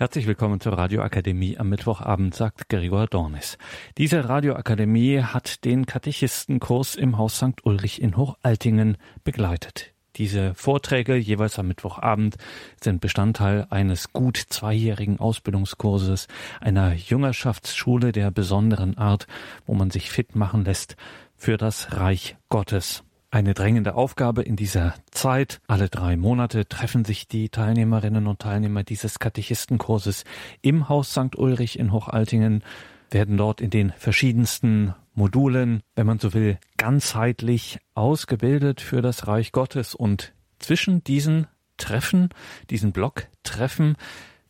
Herzlich 0.00 0.26
willkommen 0.26 0.60
zur 0.60 0.78
Radioakademie 0.78 1.58
am 1.58 1.68
Mittwochabend, 1.68 2.34
sagt 2.34 2.70
Gregor 2.70 3.06
Dornis. 3.06 3.58
Diese 3.98 4.30
Radioakademie 4.30 5.20
hat 5.20 5.66
den 5.66 5.84
Katechistenkurs 5.84 6.94
im 6.94 7.18
Haus 7.18 7.36
St. 7.36 7.66
Ulrich 7.66 8.00
in 8.00 8.16
Hochaltingen 8.16 8.96
begleitet. 9.24 9.92
Diese 10.16 10.54
Vorträge 10.54 11.16
jeweils 11.16 11.58
am 11.58 11.68
Mittwochabend 11.68 12.36
sind 12.82 13.02
Bestandteil 13.02 13.66
eines 13.68 14.14
gut 14.14 14.38
zweijährigen 14.38 15.20
Ausbildungskurses 15.20 16.28
einer 16.62 16.94
Jüngerschaftsschule 16.94 18.12
der 18.12 18.30
besonderen 18.30 18.96
Art, 18.96 19.26
wo 19.66 19.74
man 19.74 19.90
sich 19.90 20.10
fit 20.10 20.34
machen 20.34 20.64
lässt 20.64 20.96
für 21.36 21.58
das 21.58 21.92
Reich 21.92 22.38
Gottes. 22.48 23.04
Eine 23.32 23.54
drängende 23.54 23.94
Aufgabe 23.94 24.42
in 24.42 24.56
dieser 24.56 24.94
Zeit. 25.12 25.60
Alle 25.68 25.88
drei 25.88 26.16
Monate 26.16 26.66
treffen 26.66 27.04
sich 27.04 27.28
die 27.28 27.48
Teilnehmerinnen 27.48 28.26
und 28.26 28.40
Teilnehmer 28.40 28.82
dieses 28.82 29.20
Katechistenkurses 29.20 30.24
im 30.62 30.88
Haus 30.88 31.12
St. 31.12 31.36
Ulrich 31.36 31.78
in 31.78 31.92
Hochaltingen, 31.92 32.64
werden 33.08 33.36
dort 33.36 33.60
in 33.60 33.70
den 33.70 33.92
verschiedensten 33.96 34.94
Modulen, 35.14 35.84
wenn 35.94 36.06
man 36.06 36.18
so 36.18 36.34
will, 36.34 36.58
ganzheitlich 36.76 37.78
ausgebildet 37.94 38.80
für 38.80 39.00
das 39.00 39.28
Reich 39.28 39.52
Gottes 39.52 39.94
und 39.94 40.32
zwischen 40.58 41.04
diesen 41.04 41.46
Treffen, 41.76 42.30
diesen 42.68 42.90
Blocktreffen, 42.90 43.96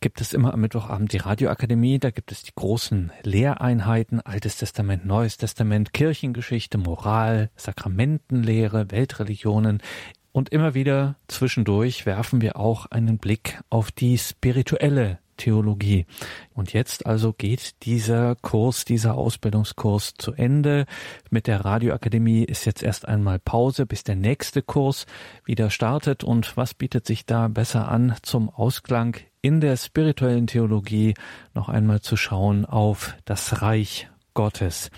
gibt 0.01 0.19
es 0.19 0.33
immer 0.33 0.53
am 0.53 0.61
Mittwochabend 0.61 1.13
die 1.13 1.17
Radioakademie. 1.17 1.99
Da 1.99 2.09
gibt 2.09 2.31
es 2.31 2.43
die 2.43 2.51
großen 2.55 3.11
Lehreinheiten, 3.23 4.19
Altes 4.19 4.57
Testament, 4.57 5.05
Neues 5.05 5.37
Testament, 5.37 5.93
Kirchengeschichte, 5.93 6.77
Moral, 6.77 7.51
Sakramentenlehre, 7.55 8.91
Weltreligionen. 8.91 9.81
Und 10.31 10.49
immer 10.49 10.73
wieder 10.73 11.15
zwischendurch 11.27 12.05
werfen 12.05 12.41
wir 12.41 12.57
auch 12.57 12.87
einen 12.87 13.19
Blick 13.19 13.59
auf 13.69 13.91
die 13.91 14.17
spirituelle 14.17 15.19
Theologie. 15.37 16.05
Und 16.53 16.73
jetzt 16.73 17.05
also 17.05 17.33
geht 17.33 17.83
dieser 17.83 18.35
Kurs, 18.35 18.85
dieser 18.85 19.15
Ausbildungskurs 19.15 20.13
zu 20.17 20.33
Ende. 20.33 20.85
Mit 21.29 21.47
der 21.47 21.65
Radioakademie 21.65 22.43
ist 22.43 22.65
jetzt 22.65 22.83
erst 22.83 23.07
einmal 23.07 23.39
Pause, 23.39 23.85
bis 23.85 24.03
der 24.03 24.15
nächste 24.15 24.61
Kurs 24.61 25.05
wieder 25.45 25.69
startet. 25.69 26.23
Und 26.23 26.57
was 26.57 26.73
bietet 26.73 27.05
sich 27.05 27.25
da 27.25 27.47
besser 27.47 27.87
an 27.87 28.15
zum 28.21 28.49
Ausklang 28.49 29.17
in 29.41 29.59
der 29.61 29.77
spirituellen 29.77 30.47
Theologie 30.47 31.13
noch 31.53 31.69
einmal 31.69 32.01
zu 32.01 32.15
schauen 32.15 32.65
auf 32.65 33.15
das 33.25 33.61
Reich 33.61 34.09
Gottes. 34.33 34.91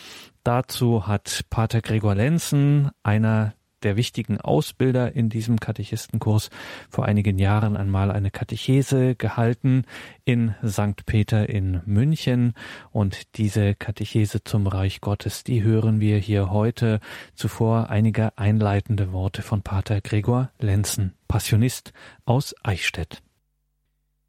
Dazu 0.44 1.08
hat 1.08 1.42
Pater 1.50 1.82
Gregor 1.82 2.16
Lenzen, 2.16 2.92
einer 3.02 3.54
der 3.84 3.96
wichtigen 3.98 4.40
Ausbilder 4.40 5.14
in 5.14 5.30
diesem 5.30 5.60
Katechistenkurs, 5.60 6.50
vor 6.90 7.06
einigen 7.06 7.38
Jahren 7.38 7.76
einmal 7.78 8.12
eine 8.12 8.32
Katechese 8.32 9.16
gehalten 9.16 9.84
in 10.26 10.56
St. 10.66 11.06
Peter 11.06 11.50
in 11.50 11.82
München. 11.86 12.54
Und 12.92 13.38
diese 13.38 13.76
Katechese 13.76 14.44
zum 14.44 14.68
Reich 14.68 15.02
Gottes, 15.02 15.44
die 15.44 15.64
hören 15.64 16.00
wir 16.00 16.18
hier 16.18 16.50
heute. 16.50 17.00
Zuvor 17.36 17.90
einige 17.90 18.38
einleitende 18.38 19.12
Worte 19.12 19.42
von 19.42 19.62
Pater 19.62 20.02
Gregor 20.02 20.50
Lenzen, 20.60 21.14
Passionist 21.28 21.94
aus 22.26 22.56
Eichstätt 22.64 23.22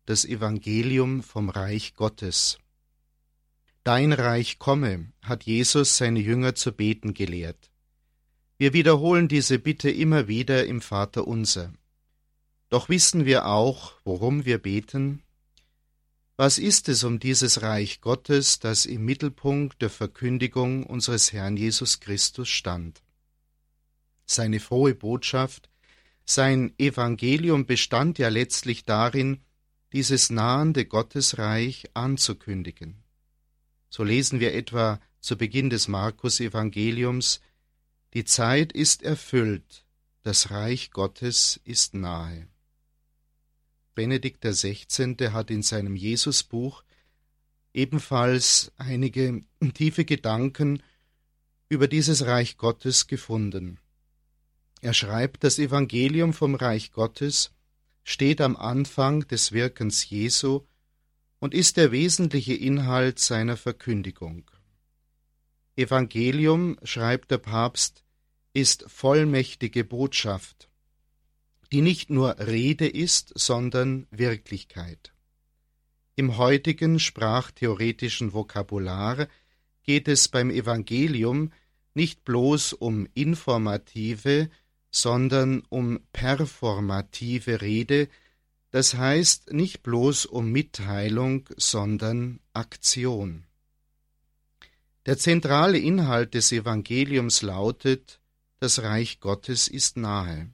das 0.06 0.24
Evangelium 0.24 1.22
vom 1.22 1.48
Reich 1.48 1.94
Gottes. 1.94 2.58
Dein 3.84 4.12
Reich 4.12 4.58
komme, 4.58 5.12
hat 5.22 5.44
Jesus 5.44 5.97
seine 5.97 6.20
Jünger 6.20 6.55
zu 6.55 6.72
beten 6.72 7.14
gelehrt. 7.14 7.70
Wir 8.56 8.72
wiederholen 8.72 9.28
diese 9.28 9.58
Bitte 9.58 9.91
immer 9.91 10.28
wieder 10.28 10.66
im 10.66 10.80
Vater 10.80 11.27
unser. 11.27 11.72
Doch 12.69 12.88
wissen 12.88 13.25
wir 13.25 13.47
auch, 13.47 13.94
worum 14.05 14.44
wir 14.44 14.58
beten? 14.58 15.22
Was 16.36 16.58
ist 16.58 16.88
es 16.88 17.05
um 17.05 17.19
dieses 17.19 17.62
Reich 17.62 18.00
Gottes, 18.00 18.58
das 18.58 18.86
im 18.86 19.05
Mittelpunkt 19.05 19.80
der 19.80 19.91
Verkündigung 19.91 20.84
unseres 20.84 21.32
Herrn 21.32 21.56
Jesus 21.56 22.00
Christus 22.00 22.48
stand? 22.48 23.02
Seine 24.26 24.60
frohe 24.60 24.94
Botschaft, 24.94 25.69
sein 26.25 26.72
Evangelium 26.78 27.66
bestand 27.66 28.19
ja 28.19 28.28
letztlich 28.28 28.84
darin, 28.84 29.41
dieses 29.94 30.28
nahende 30.28 30.87
Gottesreich 30.87 31.84
anzukündigen. 31.94 33.05
So 33.88 34.03
lesen 34.03 34.41
wir 34.41 34.53
etwa 34.53 35.00
zu 35.21 35.38
Beginn 35.38 35.71
des 35.71 35.87
Markus 35.87 36.41
Evangeliums 36.41 37.41
Die 38.12 38.25
Zeit 38.25 38.72
ist 38.72 39.04
erfüllt, 39.04 39.87
das 40.25 40.50
Reich 40.50 40.91
Gottes 40.91 41.60
ist 41.62 41.94
nahe. 41.94 42.49
Benedikt 43.94 44.44
XVI. 44.44 45.31
hat 45.31 45.53
in 45.53 45.62
seinem 45.62 45.94
Jesusbuch 45.94 46.83
ebenfalls 47.72 48.72
einige 48.77 49.44
tiefe 49.75 50.04
Gedanken 50.04 50.83
über 51.69 51.87
dieses 51.87 52.27
Reich 52.27 52.56
Gottes 52.56 53.06
gefunden. 53.06 53.78
Er 54.81 54.93
schreibt, 54.93 55.44
das 55.44 55.60
Evangelium 55.60 56.33
vom 56.33 56.56
Reich 56.56 56.91
Gottes 56.91 57.53
steht 58.04 58.41
am 58.41 58.56
Anfang 58.56 59.26
des 59.26 59.53
Wirkens 59.53 60.09
Jesu 60.09 60.60
und 61.41 61.54
ist 61.54 61.76
der 61.78 61.91
wesentliche 61.91 62.54
Inhalt 62.54 63.19
seiner 63.19 63.56
Verkündigung. 63.56 64.50
Evangelium, 65.76 66.78
schreibt 66.84 67.31
der 67.31 67.38
Papst, 67.38 68.04
ist 68.53 68.84
vollmächtige 68.87 69.84
Botschaft, 69.84 70.69
die 71.72 71.81
nicht 71.81 72.10
nur 72.10 72.38
Rede 72.38 72.87
ist, 72.87 73.32
sondern 73.34 74.06
Wirklichkeit. 74.10 75.12
Im 76.15 76.36
heutigen 76.36 77.00
sprachtheoretischen 77.00 78.32
Vokabular 78.32 79.26
geht 79.82 80.06
es 80.06 80.28
beim 80.28 80.50
Evangelium 80.50 81.53
nicht 81.94 82.25
bloß 82.25 82.72
um 82.75 83.09
informative, 83.15 84.48
sondern 84.94 85.65
um 85.71 85.99
performative 86.12 87.60
Rede, 87.60 88.09
das 88.71 88.94
heißt 88.94 89.53
nicht 89.53 89.82
bloß 89.82 90.25
um 90.25 90.53
Mitteilung, 90.53 91.49
sondern 91.56 92.38
Aktion. 92.53 93.44
Der 95.04 95.19
zentrale 95.19 95.78
Inhalt 95.78 96.34
des 96.34 96.53
Evangeliums 96.53 97.43
lautet, 97.43 98.21
das 98.60 98.83
Reich 98.83 99.19
Gottes 99.19 99.66
ist 99.66 99.97
nahe. 99.97 100.49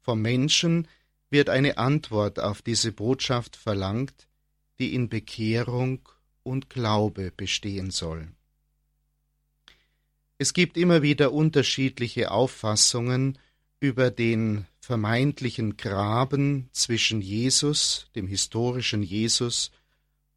Vom 0.00 0.20
Menschen 0.20 0.88
wird 1.30 1.48
eine 1.48 1.78
Antwort 1.78 2.40
auf 2.40 2.60
diese 2.60 2.90
Botschaft 2.90 3.54
verlangt, 3.54 4.26
die 4.80 4.94
in 4.94 5.08
Bekehrung 5.08 6.08
und 6.42 6.70
Glaube 6.70 7.30
bestehen 7.30 7.92
soll. 7.92 8.26
Es 10.38 10.54
gibt 10.54 10.76
immer 10.76 11.02
wieder 11.02 11.32
unterschiedliche 11.32 12.32
Auffassungen 12.32 13.38
über 13.84 14.10
den 14.10 14.66
vermeintlichen 14.80 15.76
Graben 15.76 16.70
zwischen 16.72 17.20
Jesus, 17.20 18.06
dem 18.14 18.26
historischen 18.26 19.02
Jesus, 19.02 19.72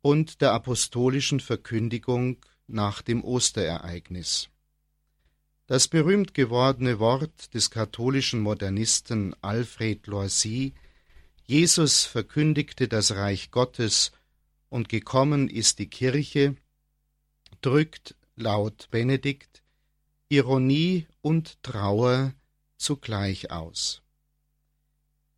und 0.01 0.41
der 0.41 0.51
apostolischen 0.51 1.39
Verkündigung 1.39 2.37
nach 2.67 3.01
dem 3.01 3.23
Osterereignis. 3.23 4.49
Das 5.65 5.87
berühmt 5.87 6.33
gewordene 6.33 6.99
Wort 6.99 7.53
des 7.53 7.71
katholischen 7.71 8.41
Modernisten 8.41 9.33
Alfred 9.41 10.07
Loisy 10.07 10.73
Jesus 11.45 12.03
verkündigte 12.03 12.89
das 12.89 13.15
Reich 13.15 13.51
Gottes 13.51 14.11
und 14.67 14.89
gekommen 14.89 15.49
ist 15.49 15.79
die 15.79 15.89
Kirche, 15.89 16.57
drückt 17.61 18.15
laut 18.35 18.89
Benedikt 18.91 19.63
Ironie 20.27 21.07
und 21.21 21.63
Trauer 21.63 22.33
zugleich 22.77 23.51
aus. 23.51 24.01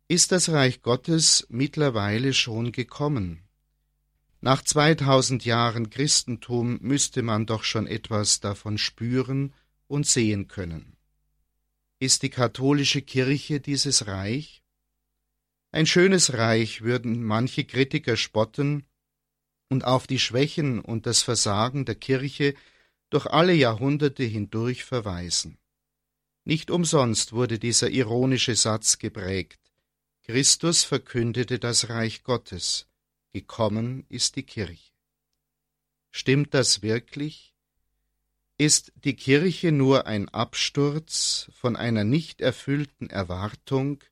Ist 0.08 0.32
das 0.32 0.48
Reich 0.48 0.82
Gottes 0.82 1.46
mittlerweile 1.50 2.34
schon 2.34 2.72
gekommen? 2.72 3.42
Nach 4.40 4.62
2000 4.62 5.44
Jahren 5.44 5.90
Christentum 5.90 6.78
müsste 6.80 7.22
man 7.22 7.46
doch 7.46 7.62
schon 7.62 7.86
etwas 7.86 8.40
davon 8.40 8.78
spüren 8.78 9.52
und 9.86 10.06
sehen 10.06 10.48
können. 10.48 10.96
Ist 11.98 12.22
die 12.22 12.30
katholische 12.30 13.02
Kirche 13.02 13.60
dieses 13.60 14.06
Reich? 14.06 14.62
Ein 15.70 15.86
schönes 15.86 16.32
Reich 16.32 16.82
würden 16.82 17.22
manche 17.22 17.64
Kritiker 17.64 18.16
spotten 18.16 18.86
und 19.68 19.84
auf 19.84 20.06
die 20.06 20.18
Schwächen 20.18 20.80
und 20.80 21.06
das 21.06 21.22
Versagen 21.22 21.84
der 21.84 21.94
Kirche 21.94 22.54
durch 23.10 23.26
alle 23.26 23.52
Jahrhunderte 23.52 24.24
hindurch 24.24 24.84
verweisen. 24.84 25.59
Nicht 26.44 26.70
umsonst 26.70 27.32
wurde 27.32 27.58
dieser 27.58 27.90
ironische 27.90 28.56
Satz 28.56 28.98
geprägt. 28.98 29.60
Christus 30.24 30.84
verkündete 30.84 31.58
das 31.58 31.88
Reich 31.88 32.22
Gottes, 32.22 32.86
gekommen 33.32 34.04
ist 34.08 34.36
die 34.36 34.44
Kirche. 34.44 34.92
Stimmt 36.10 36.54
das 36.54 36.82
wirklich? 36.82 37.54
Ist 38.58 38.92
die 39.04 39.16
Kirche 39.16 39.72
nur 39.72 40.06
ein 40.06 40.28
Absturz 40.28 41.50
von 41.54 41.76
einer 41.76 42.04
nicht 42.04 42.40
erfüllten 42.40 43.08
Erwartung 43.08 44.02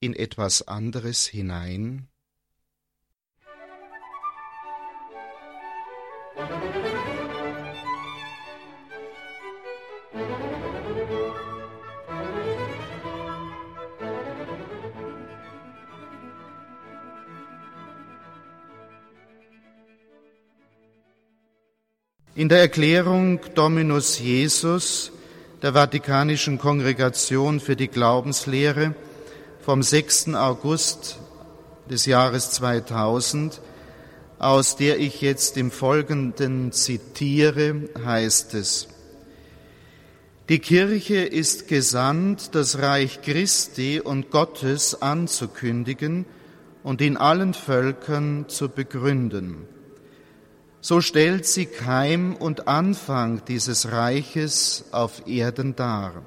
in 0.00 0.14
etwas 0.14 0.66
anderes 0.66 1.26
hinein? 1.26 2.08
In 22.40 22.48
der 22.48 22.60
Erklärung 22.60 23.40
Dominus 23.54 24.18
Jesus 24.18 25.12
der 25.60 25.74
Vatikanischen 25.74 26.56
Kongregation 26.56 27.60
für 27.60 27.76
die 27.76 27.88
Glaubenslehre 27.88 28.94
vom 29.60 29.82
6. 29.82 30.28
August 30.36 31.18
des 31.90 32.06
Jahres 32.06 32.50
2000, 32.52 33.60
aus 34.38 34.76
der 34.76 35.00
ich 35.00 35.20
jetzt 35.20 35.58
im 35.58 35.70
Folgenden 35.70 36.72
zitiere, 36.72 37.90
heißt 38.02 38.54
es, 38.54 38.88
die 40.48 40.60
Kirche 40.60 41.18
ist 41.18 41.68
gesandt, 41.68 42.54
das 42.54 42.78
Reich 42.78 43.20
Christi 43.20 44.00
und 44.02 44.30
Gottes 44.30 45.02
anzukündigen 45.02 46.24
und 46.84 47.02
in 47.02 47.18
allen 47.18 47.52
Völkern 47.52 48.46
zu 48.48 48.70
begründen 48.70 49.68
so 50.80 51.00
stellt 51.00 51.46
sie 51.46 51.66
Keim 51.66 52.34
und 52.34 52.68
Anfang 52.68 53.44
dieses 53.46 53.92
Reiches 53.92 54.86
auf 54.92 55.26
Erden 55.26 55.76
dar. 55.76 56.22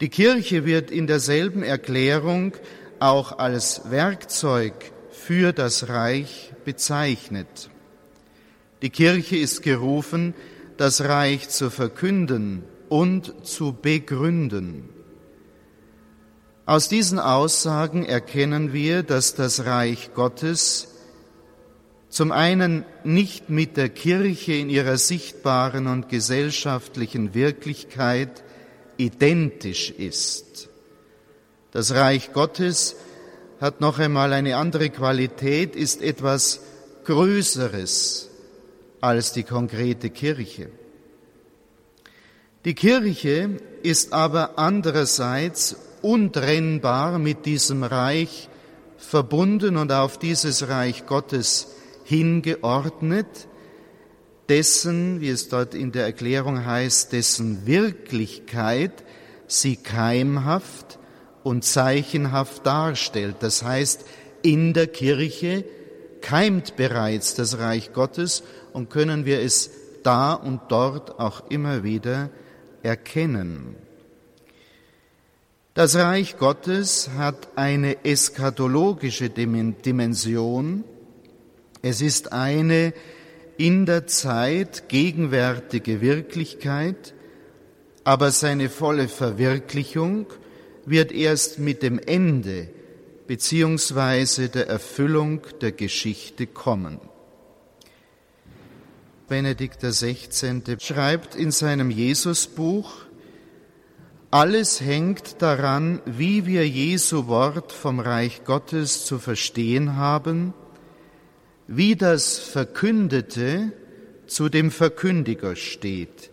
Die 0.00 0.08
Kirche 0.08 0.64
wird 0.64 0.90
in 0.90 1.06
derselben 1.06 1.62
Erklärung 1.62 2.52
auch 2.98 3.38
als 3.38 3.90
Werkzeug 3.90 4.74
für 5.10 5.52
das 5.52 5.88
Reich 5.88 6.52
bezeichnet. 6.64 7.70
Die 8.82 8.90
Kirche 8.90 9.36
ist 9.36 9.62
gerufen, 9.62 10.34
das 10.76 11.00
Reich 11.02 11.48
zu 11.48 11.70
verkünden 11.70 12.64
und 12.88 13.46
zu 13.46 13.72
begründen. 13.72 14.90
Aus 16.66 16.88
diesen 16.88 17.18
Aussagen 17.18 18.04
erkennen 18.04 18.72
wir, 18.72 19.02
dass 19.02 19.34
das 19.34 19.64
Reich 19.64 20.10
Gottes 20.14 20.95
zum 22.08 22.32
einen 22.32 22.84
nicht 23.04 23.50
mit 23.50 23.76
der 23.76 23.88
Kirche 23.88 24.54
in 24.54 24.70
ihrer 24.70 24.96
sichtbaren 24.96 25.86
und 25.86 26.08
gesellschaftlichen 26.08 27.34
Wirklichkeit 27.34 28.42
identisch 28.96 29.90
ist. 29.90 30.68
Das 31.72 31.94
Reich 31.94 32.32
Gottes 32.32 32.96
hat 33.60 33.80
noch 33.80 33.98
einmal 33.98 34.32
eine 34.32 34.56
andere 34.56 34.90
Qualität, 34.90 35.76
ist 35.76 36.02
etwas 36.02 36.60
Größeres 37.04 38.30
als 39.00 39.32
die 39.32 39.42
konkrete 39.42 40.10
Kirche. 40.10 40.70
Die 42.64 42.74
Kirche 42.74 43.58
ist 43.82 44.12
aber 44.12 44.58
andererseits 44.58 45.76
untrennbar 46.02 47.18
mit 47.18 47.46
diesem 47.46 47.84
Reich 47.84 48.48
verbunden 48.96 49.76
und 49.76 49.92
auf 49.92 50.18
dieses 50.18 50.68
Reich 50.68 51.06
Gottes 51.06 51.75
hingeordnet, 52.06 53.48
dessen, 54.48 55.20
wie 55.20 55.28
es 55.28 55.48
dort 55.48 55.74
in 55.74 55.90
der 55.92 56.04
Erklärung 56.04 56.64
heißt, 56.64 57.12
dessen 57.12 57.66
Wirklichkeit 57.66 59.04
sie 59.48 59.76
keimhaft 59.76 60.98
und 61.42 61.64
zeichenhaft 61.64 62.64
darstellt. 62.64 63.36
Das 63.40 63.62
heißt, 63.62 64.04
in 64.42 64.72
der 64.72 64.86
Kirche 64.86 65.64
keimt 66.20 66.76
bereits 66.76 67.34
das 67.34 67.58
Reich 67.58 67.92
Gottes 67.92 68.44
und 68.72 68.88
können 68.90 69.26
wir 69.26 69.40
es 69.40 69.70
da 70.02 70.34
und 70.34 70.60
dort 70.68 71.18
auch 71.18 71.50
immer 71.50 71.82
wieder 71.82 72.30
erkennen. 72.82 73.76
Das 75.74 75.96
Reich 75.96 76.38
Gottes 76.38 77.10
hat 77.18 77.48
eine 77.56 78.04
eskatologische 78.04 79.28
Dimension, 79.28 80.84
es 81.82 82.00
ist 82.00 82.32
eine 82.32 82.92
in 83.56 83.86
der 83.86 84.06
Zeit 84.06 84.88
gegenwärtige 84.88 86.00
Wirklichkeit, 86.00 87.14
aber 88.04 88.30
seine 88.30 88.68
volle 88.68 89.08
Verwirklichung 89.08 90.26
wird 90.84 91.10
erst 91.12 91.58
mit 91.58 91.82
dem 91.82 91.98
Ende 91.98 92.68
beziehungsweise 93.26 94.48
der 94.48 94.68
Erfüllung 94.68 95.40
der 95.60 95.72
Geschichte 95.72 96.46
kommen. 96.46 97.00
Benedikt 99.28 99.80
XVI. 99.80 100.76
schreibt 100.78 101.34
in 101.34 101.50
seinem 101.50 101.90
Jesusbuch, 101.90 102.92
alles 104.30 104.80
hängt 104.80 105.42
daran, 105.42 106.00
wie 106.04 106.46
wir 106.46 106.68
Jesu 106.68 107.26
Wort 107.26 107.72
vom 107.72 107.98
Reich 107.98 108.44
Gottes 108.44 109.04
zu 109.04 109.18
verstehen 109.18 109.96
haben– 109.96 110.52
wie 111.68 111.96
das 111.96 112.38
Verkündete 112.38 113.72
zu 114.26 114.48
dem 114.48 114.70
Verkündiger 114.70 115.56
steht. 115.56 116.30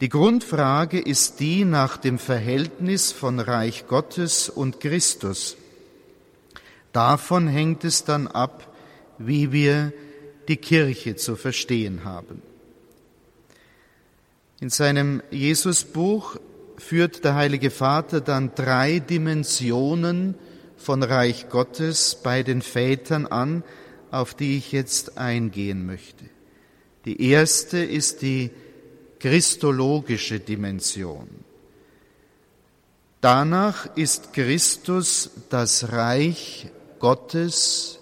Die 0.00 0.08
Grundfrage 0.08 0.98
ist 0.98 1.40
die 1.40 1.64
nach 1.64 1.96
dem 1.96 2.18
Verhältnis 2.18 3.12
von 3.12 3.38
Reich 3.38 3.86
Gottes 3.86 4.48
und 4.48 4.80
Christus. 4.80 5.56
Davon 6.92 7.48
hängt 7.48 7.84
es 7.84 8.04
dann 8.04 8.26
ab, 8.26 8.74
wie 9.18 9.52
wir 9.52 9.92
die 10.48 10.56
Kirche 10.56 11.16
zu 11.16 11.36
verstehen 11.36 12.04
haben. 12.04 12.42
In 14.60 14.70
seinem 14.70 15.22
Jesusbuch 15.30 16.36
führt 16.76 17.24
der 17.24 17.34
Heilige 17.34 17.70
Vater 17.70 18.20
dann 18.20 18.54
drei 18.54 18.98
Dimensionen 18.98 20.34
von 20.76 21.02
Reich 21.02 21.48
Gottes 21.50 22.18
bei 22.22 22.42
den 22.42 22.62
Vätern 22.62 23.26
an, 23.26 23.62
auf 24.10 24.34
die 24.34 24.56
ich 24.56 24.72
jetzt 24.72 25.18
eingehen 25.18 25.86
möchte. 25.86 26.24
Die 27.04 27.30
erste 27.30 27.78
ist 27.78 28.22
die 28.22 28.50
christologische 29.18 30.40
Dimension. 30.40 31.28
Danach 33.20 33.96
ist 33.96 34.32
Christus 34.32 35.30
das 35.50 35.92
Reich 35.92 36.68
Gottes 36.98 37.98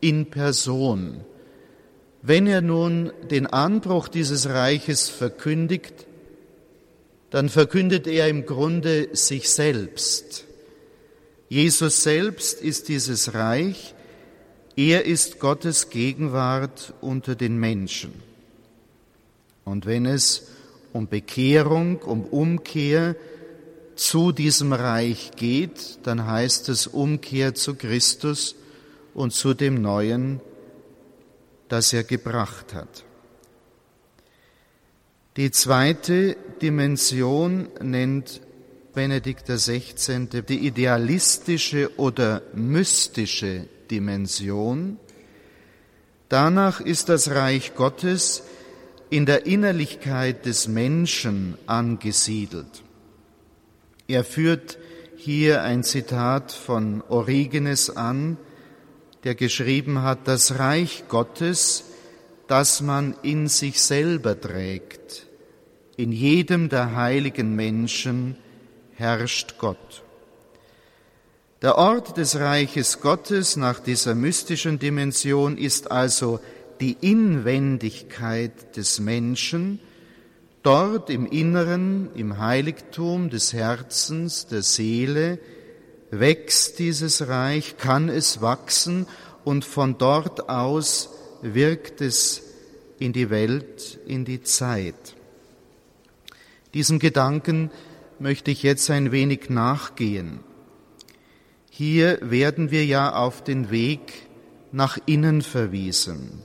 in 0.00 0.26
Person. 0.26 1.24
Wenn 2.22 2.46
er 2.46 2.60
nun 2.60 3.12
den 3.30 3.46
Anbruch 3.46 4.08
dieses 4.08 4.48
Reiches 4.48 5.08
verkündigt, 5.08 6.06
dann 7.30 7.48
verkündet 7.48 8.06
er 8.06 8.28
im 8.28 8.46
Grunde 8.46 9.10
sich 9.12 9.50
selbst. 9.50 10.44
Jesus 11.48 12.02
selbst 12.02 12.60
ist 12.60 12.88
dieses 12.88 13.34
Reich, 13.34 13.94
er 14.78 15.06
ist 15.06 15.40
Gottes 15.40 15.90
Gegenwart 15.90 16.94
unter 17.00 17.34
den 17.34 17.58
Menschen. 17.58 18.12
Und 19.64 19.86
wenn 19.86 20.06
es 20.06 20.46
um 20.92 21.08
Bekehrung, 21.08 21.98
um 21.98 22.22
Umkehr 22.24 23.16
zu 23.96 24.30
diesem 24.30 24.72
Reich 24.72 25.32
geht, 25.34 25.98
dann 26.04 26.24
heißt 26.24 26.68
es 26.68 26.86
Umkehr 26.86 27.56
zu 27.56 27.74
Christus 27.74 28.54
und 29.14 29.32
zu 29.32 29.52
dem 29.52 29.82
Neuen, 29.82 30.40
das 31.68 31.92
er 31.92 32.04
gebracht 32.04 32.72
hat. 32.72 33.02
Die 35.36 35.50
zweite 35.50 36.36
Dimension 36.62 37.68
nennt 37.82 38.40
Benedikt 38.94 39.48
XVI. 39.48 40.28
die 40.48 40.68
idealistische 40.68 41.90
oder 41.98 42.42
mystische 42.54 43.66
Dimension. 43.90 44.98
Danach 46.28 46.80
ist 46.80 47.08
das 47.08 47.30
Reich 47.30 47.74
Gottes 47.74 48.42
in 49.10 49.26
der 49.26 49.46
Innerlichkeit 49.46 50.44
des 50.46 50.68
Menschen 50.68 51.56
angesiedelt. 51.66 52.82
Er 54.06 54.24
führt 54.24 54.78
hier 55.16 55.62
ein 55.62 55.82
Zitat 55.82 56.52
von 56.52 57.02
Origenes 57.08 57.90
an, 57.96 58.36
der 59.24 59.34
geschrieben 59.34 60.02
hat, 60.02 60.28
das 60.28 60.58
Reich 60.58 61.04
Gottes, 61.08 61.84
das 62.46 62.80
man 62.80 63.14
in 63.22 63.48
sich 63.48 63.80
selber 63.80 64.40
trägt, 64.40 65.26
in 65.96 66.12
jedem 66.12 66.68
der 66.68 66.94
heiligen 66.94 67.54
Menschen 67.56 68.36
herrscht 68.94 69.58
Gott. 69.58 70.02
Der 71.60 71.76
Ort 71.76 72.16
des 72.16 72.36
Reiches 72.36 73.00
Gottes 73.00 73.56
nach 73.56 73.80
dieser 73.80 74.14
mystischen 74.14 74.78
Dimension 74.78 75.58
ist 75.58 75.90
also 75.90 76.38
die 76.80 76.96
Inwendigkeit 77.00 78.76
des 78.76 79.00
Menschen, 79.00 79.80
dort 80.62 81.10
im 81.10 81.26
Inneren, 81.26 82.10
im 82.14 82.38
Heiligtum 82.38 83.28
des 83.28 83.52
Herzens, 83.52 84.46
der 84.46 84.62
Seele, 84.62 85.40
wächst 86.12 86.78
dieses 86.78 87.26
Reich, 87.26 87.76
kann 87.76 88.08
es 88.08 88.40
wachsen 88.40 89.08
und 89.42 89.64
von 89.64 89.98
dort 89.98 90.48
aus 90.48 91.10
wirkt 91.42 92.00
es 92.00 92.42
in 93.00 93.12
die 93.12 93.30
Welt, 93.30 93.98
in 94.06 94.24
die 94.24 94.44
Zeit. 94.44 95.16
Diesem 96.72 97.00
Gedanken 97.00 97.72
möchte 98.20 98.52
ich 98.52 98.62
jetzt 98.62 98.88
ein 98.90 99.10
wenig 99.10 99.50
nachgehen. 99.50 100.40
Hier 101.78 102.18
werden 102.20 102.72
wir 102.72 102.84
ja 102.84 103.14
auf 103.14 103.44
den 103.44 103.70
Weg 103.70 104.00
nach 104.72 104.98
innen 105.06 105.42
verwiesen, 105.42 106.42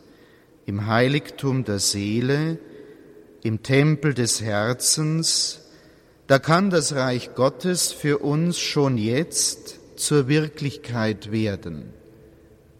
im 0.67 0.85
Heiligtum 0.85 1.63
der 1.63 1.79
Seele, 1.79 2.59
im 3.41 3.63
Tempel 3.63 4.13
des 4.13 4.41
Herzens, 4.41 5.61
da 6.27 6.37
kann 6.37 6.69
das 6.69 6.93
Reich 6.93 7.33
Gottes 7.33 7.91
für 7.91 8.19
uns 8.19 8.59
schon 8.59 8.99
jetzt 8.99 9.79
zur 9.95 10.27
Wirklichkeit 10.27 11.31
werden, 11.31 11.91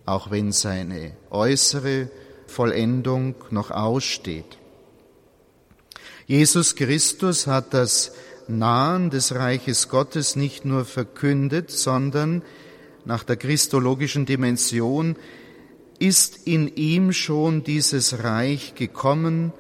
auch 0.06 0.30
wenn 0.30 0.52
seine 0.52 1.18
äußere 1.32 2.08
Vollendung 2.46 3.34
noch 3.50 3.72
aussteht. 3.72 4.60
Jesus 6.28 6.76
Christus 6.76 7.48
hat 7.48 7.74
das 7.74 8.12
Nahen 8.48 9.10
des 9.10 9.36
Reiches 9.36 9.90
Gottes 9.90 10.36
nicht 10.36 10.66
nur 10.66 10.86
verkündet, 10.86 11.72
sondern 11.72 12.42
nach 13.06 13.24
der 13.24 13.38
christologischen 13.38 14.26
Dimension 14.26 15.16
ist 16.00 16.48
in 16.48 16.68
ihm 16.76 17.14
schon 17.14 17.64
dieses 17.64 18.24
Reich 18.24 18.76
gekommen, 18.76 19.54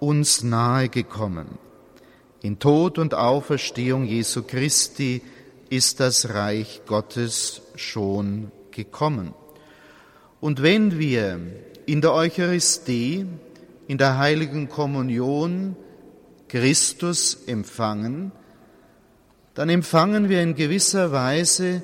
uns 0.00 0.42
nahe 0.42 0.88
gekommen. 0.88 1.58
In 2.42 2.58
Tod 2.58 2.98
und 2.98 3.14
Auferstehung 3.14 4.04
Jesu 4.04 4.42
Christi 4.42 5.22
ist 5.70 6.00
das 6.00 6.30
Reich 6.34 6.82
Gottes 6.86 7.62
schon 7.74 8.50
gekommen. 8.70 9.34
Und 10.40 10.62
wenn 10.62 10.98
wir 10.98 11.40
in 11.86 12.00
der 12.00 12.12
Eucharistie, 12.12 13.26
in 13.86 13.98
der 13.98 14.18
heiligen 14.18 14.68
Kommunion 14.68 15.76
Christus 16.54 17.36
empfangen, 17.48 18.30
dann 19.54 19.68
empfangen 19.68 20.28
wir 20.28 20.40
in 20.40 20.54
gewisser 20.54 21.10
Weise 21.10 21.82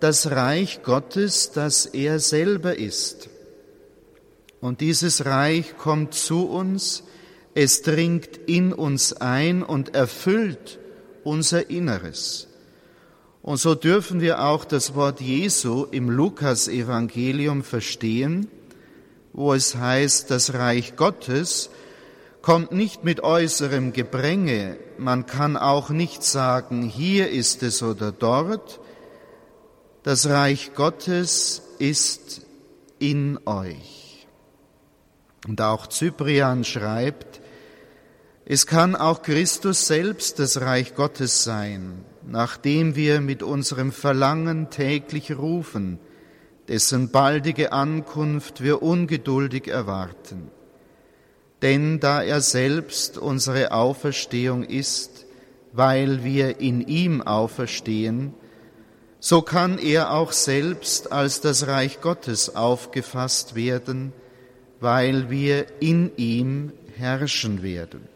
das 0.00 0.32
Reich 0.32 0.82
Gottes, 0.82 1.52
das 1.52 1.86
er 1.86 2.18
selber 2.18 2.76
ist. 2.76 3.28
Und 4.60 4.80
dieses 4.80 5.24
Reich 5.24 5.78
kommt 5.78 6.14
zu 6.14 6.48
uns, 6.48 7.04
es 7.54 7.82
dringt 7.82 8.40
in 8.46 8.72
uns 8.72 9.12
ein 9.12 9.62
und 9.62 9.94
erfüllt 9.94 10.80
unser 11.22 11.70
Inneres. 11.70 12.48
Und 13.40 13.58
so 13.58 13.76
dürfen 13.76 14.20
wir 14.20 14.42
auch 14.42 14.64
das 14.64 14.96
Wort 14.96 15.20
Jesu 15.20 15.84
im 15.92 16.10
Lukas-Evangelium 16.10 17.62
verstehen, 17.62 18.48
wo 19.32 19.54
es 19.54 19.76
heißt, 19.76 20.28
das 20.28 20.54
Reich 20.54 20.96
Gottes 20.96 21.70
kommt 22.42 22.72
nicht 22.72 23.04
mit 23.04 23.22
äußerem 23.22 23.92
Gebränge. 23.92 24.76
Man 24.98 25.26
kann 25.26 25.56
auch 25.56 25.90
nicht 25.90 26.24
sagen, 26.24 26.82
hier 26.82 27.30
ist 27.30 27.62
es 27.62 27.82
oder 27.82 28.12
dort. 28.12 28.80
Das 30.02 30.28
Reich 30.28 30.74
Gottes 30.74 31.62
ist 31.78 32.42
in 32.98 33.38
euch. 33.46 34.26
Und 35.46 35.60
auch 35.60 35.88
Cyprian 35.88 36.64
schreibt, 36.64 37.40
es 38.44 38.66
kann 38.66 38.96
auch 38.96 39.22
Christus 39.22 39.86
selbst 39.86 40.40
das 40.40 40.60
Reich 40.60 40.96
Gottes 40.96 41.44
sein, 41.44 42.04
nachdem 42.26 42.96
wir 42.96 43.20
mit 43.20 43.42
unserem 43.44 43.92
Verlangen 43.92 44.68
täglich 44.68 45.36
rufen, 45.36 46.00
dessen 46.66 47.10
baldige 47.10 47.72
Ankunft 47.72 48.62
wir 48.62 48.82
ungeduldig 48.82 49.68
erwarten. 49.68 50.50
Denn 51.62 52.00
da 52.00 52.22
er 52.22 52.40
selbst 52.40 53.16
unsere 53.16 53.70
Auferstehung 53.70 54.64
ist, 54.64 55.26
weil 55.72 56.24
wir 56.24 56.60
in 56.60 56.80
ihm 56.80 57.22
auferstehen, 57.22 58.34
so 59.20 59.40
kann 59.40 59.78
er 59.78 60.10
auch 60.12 60.32
selbst 60.32 61.12
als 61.12 61.40
das 61.40 61.68
Reich 61.68 62.00
Gottes 62.00 62.56
aufgefasst 62.56 63.54
werden, 63.54 64.12
weil 64.80 65.30
wir 65.30 65.66
in 65.78 66.10
ihm 66.16 66.72
herrschen 66.96 67.62
werden. 67.62 68.08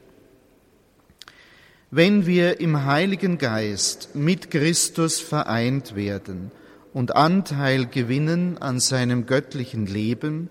Wenn 1.93 2.27
wir 2.27 2.59
im 2.61 2.85
Heiligen 2.85 3.39
Geist 3.39 4.17
mit 4.17 4.51
Christus 4.51 5.21
vereint 5.21 5.95
werden 5.95 6.51
und 6.93 7.15
Anteil 7.15 7.87
gewinnen 7.87 8.59
an 8.59 8.81
seinem 8.81 9.27
göttlichen 9.27 9.87
Leben, 9.87 10.51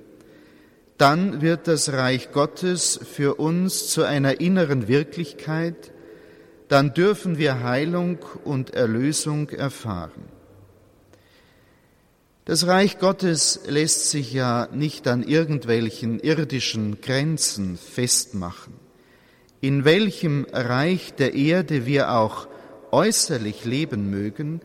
dann 0.97 1.41
wird 1.41 1.67
das 1.67 1.91
Reich 1.91 2.31
Gottes 2.31 2.99
für 3.03 3.35
uns 3.35 3.89
zu 3.89 4.03
einer 4.03 4.39
inneren 4.39 4.87
Wirklichkeit, 4.87 5.91
dann 6.67 6.93
dürfen 6.93 7.37
wir 7.37 7.63
Heilung 7.63 8.19
und 8.43 8.73
Erlösung 8.73 9.49
erfahren. 9.49 10.23
Das 12.45 12.67
Reich 12.67 12.99
Gottes 12.99 13.61
lässt 13.67 14.11
sich 14.11 14.31
ja 14.31 14.67
nicht 14.71 15.07
an 15.07 15.23
irgendwelchen 15.23 16.19
irdischen 16.19 17.01
Grenzen 17.01 17.75
festmachen. 17.77 18.73
In 19.61 19.83
welchem 19.83 20.45
Reich 20.51 21.15
der 21.15 21.33
Erde 21.33 21.87
wir 21.87 22.11
auch 22.11 22.47
äußerlich 22.91 23.65
leben 23.65 24.11
mögen, 24.11 24.61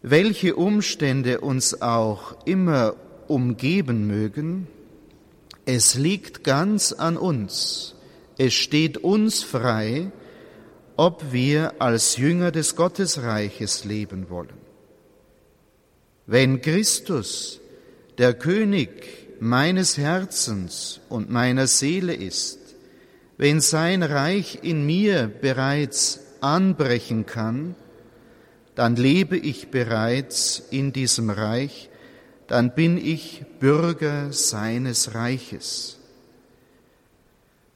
welche 0.00 0.56
Umstände 0.56 1.42
uns 1.42 1.82
auch 1.82 2.46
immer 2.46 2.94
umgeben 3.28 4.06
mögen, 4.06 4.66
es 5.74 5.94
liegt 5.94 6.42
ganz 6.42 6.92
an 6.92 7.16
uns. 7.16 7.94
Es 8.38 8.54
steht 8.54 8.98
uns 8.98 9.44
frei, 9.44 10.10
ob 10.96 11.32
wir 11.32 11.74
als 11.80 12.16
Jünger 12.16 12.50
des 12.50 12.74
Gottesreiches 12.74 13.84
leben 13.84 14.30
wollen. 14.30 14.58
Wenn 16.26 16.60
Christus 16.60 17.60
der 18.18 18.34
König 18.34 18.90
meines 19.38 19.96
Herzens 19.96 21.00
und 21.08 21.30
meiner 21.30 21.68
Seele 21.68 22.14
ist, 22.14 22.58
wenn 23.36 23.60
sein 23.60 24.02
Reich 24.02 24.58
in 24.62 24.84
mir 24.84 25.28
bereits 25.28 26.20
anbrechen 26.40 27.26
kann, 27.26 27.76
dann 28.74 28.96
lebe 28.96 29.36
ich 29.36 29.68
bereits 29.68 30.62
in 30.70 30.92
diesem 30.92 31.30
Reich, 31.30 31.89
dann 32.50 32.74
bin 32.74 32.98
ich 32.98 33.44
Bürger 33.60 34.32
seines 34.32 35.14
Reiches. 35.14 36.00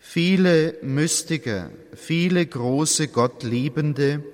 Viele 0.01 0.75
Mystiker, 0.83 1.71
viele 1.95 2.45
große 2.45 3.07
Gottliebende 3.07 4.25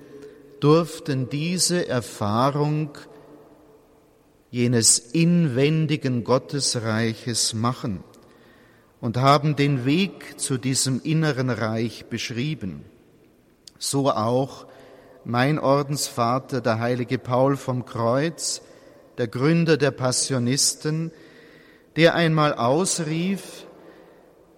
durften 0.59 1.29
diese 1.29 1.87
Erfahrung 1.87 2.97
jenes 4.49 4.97
inwendigen 4.97 6.23
Gottesreiches 6.23 7.53
machen 7.53 8.03
und 8.99 9.17
haben 9.17 9.55
den 9.55 9.85
Weg 9.85 10.39
zu 10.39 10.57
diesem 10.57 11.01
inneren 11.03 11.51
Reich 11.51 12.07
beschrieben. 12.07 12.83
So 13.77 14.09
auch 14.09 14.65
mein 15.23 15.59
Ordensvater, 15.59 16.61
der 16.61 16.79
heilige 16.79 17.19
Paul 17.19 17.57
vom 17.57 17.85
Kreuz, 17.85 18.63
der 19.17 19.27
Gründer 19.27 19.77
der 19.77 19.91
Passionisten, 19.91 21.11
der 21.95 22.15
einmal 22.15 22.53
ausrief, 22.53 23.65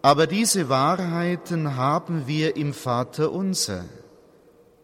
aber 0.02 0.28
diese 0.28 0.70
Wahrheiten 0.70 1.76
haben 1.76 2.28
wir 2.28 2.58
im 2.58 2.74
Vater 2.74 3.32
unser. 3.32 3.86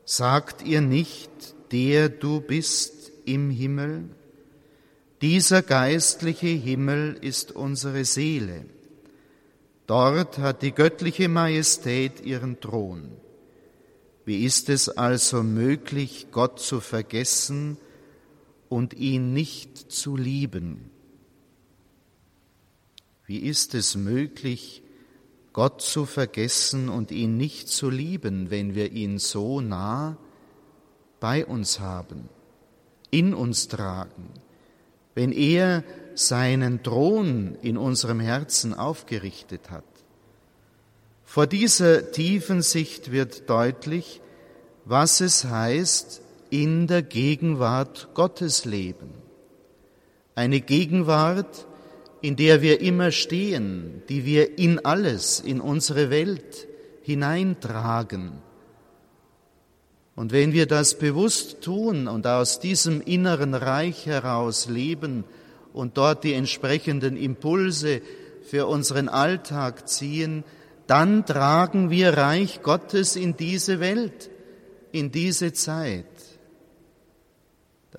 Sagt 0.05 0.65
ihr 0.65 0.81
nicht, 0.81 1.29
der 1.71 2.09
du 2.09 2.41
bist 2.41 3.11
im 3.25 3.49
Himmel? 3.51 4.05
Dieser 5.21 5.61
geistliche 5.61 6.47
Himmel 6.47 7.17
ist 7.19 7.51
unsere 7.51 8.05
Seele. 8.05 8.65
Dort 9.85 10.38
hat 10.38 10.61
die 10.61 10.71
göttliche 10.71 11.27
Majestät 11.27 12.21
ihren 12.21 12.61
Thron. 12.61 13.11
Wie 14.23 14.45
ist 14.45 14.69
es 14.69 14.88
also 14.88 15.43
möglich, 15.43 16.27
Gott 16.31 16.59
zu 16.59 16.79
vergessen 16.79 17.77
und 18.69 18.93
ihn 18.93 19.33
nicht 19.33 19.91
zu 19.91 20.15
lieben? 20.15 20.91
Wie 23.25 23.39
ist 23.39 23.75
es 23.75 23.95
möglich, 23.95 24.81
Gott 25.53 25.81
zu 25.81 26.05
vergessen 26.05 26.89
und 26.89 27.11
ihn 27.11 27.38
nicht 27.38 27.67
zu 27.67 27.89
lieben, 27.89 28.49
wenn 28.49 28.75
wir 28.75 28.91
ihn 28.91 29.17
so 29.17 29.61
nah 29.61 30.17
bei 31.19 31.45
uns 31.45 31.79
haben, 31.79 32.29
in 33.11 33.33
uns 33.33 33.67
tragen, 33.67 34.29
wenn 35.15 35.31
er 35.31 35.83
seinen 36.15 36.83
Thron 36.83 37.57
in 37.61 37.77
unserem 37.77 38.19
Herzen 38.19 38.73
aufgerichtet 38.73 39.69
hat. 39.69 39.83
Vor 41.23 41.45
dieser 41.45 42.11
tiefen 42.11 42.61
Sicht 42.61 43.11
wird 43.11 43.49
deutlich, 43.49 44.21
was 44.85 45.21
es 45.21 45.45
heißt, 45.45 46.21
in 46.50 46.88
der 46.88 47.01
Gegenwart 47.01 48.10
Gottes 48.13 48.65
leben. 48.65 49.10
Eine 50.36 50.62
Gegenwart, 50.62 51.68
in 52.22 52.36
der 52.36 52.62
wir 52.62 52.82
immer 52.82 53.12
stehen, 53.12 54.03
die 54.10 54.25
wir 54.25 54.58
in 54.58 54.84
alles, 54.86 55.39
in 55.39 55.62
unsere 55.62 56.10
Welt 56.10 56.68
hineintragen. 57.01 58.41
Und 60.15 60.34
wenn 60.34 60.51
wir 60.51 60.65
das 60.65 60.98
bewusst 60.98 61.62
tun 61.62 62.08
und 62.08 62.27
aus 62.27 62.60
diesem 62.60 63.00
inneren 63.01 63.53
Reich 63.53 64.06
heraus 64.06 64.68
leben 64.68 65.24
und 65.72 65.98
dort 65.98 66.25
die 66.25 66.34
entsprechenden 66.34 67.15
Impulse 67.15 68.01
für 68.44 68.68
unseren 68.68 69.08
Alltag 69.08 69.88
ziehen, 69.88 70.44
dann 70.88 71.25
tragen 71.25 71.89
wir 71.89 72.18
Reich 72.18 72.63
Gottes 72.63 73.15
in 73.15 73.38
diese 73.38 73.79
Welt, 73.79 74.29
in 74.91 75.12
diese 75.12 75.53
Zeit. 75.53 76.06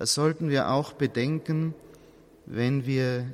Das 0.01 0.15
sollten 0.15 0.49
wir 0.49 0.71
auch 0.71 0.93
bedenken, 0.93 1.75
wenn 2.47 2.87
wir 2.87 3.31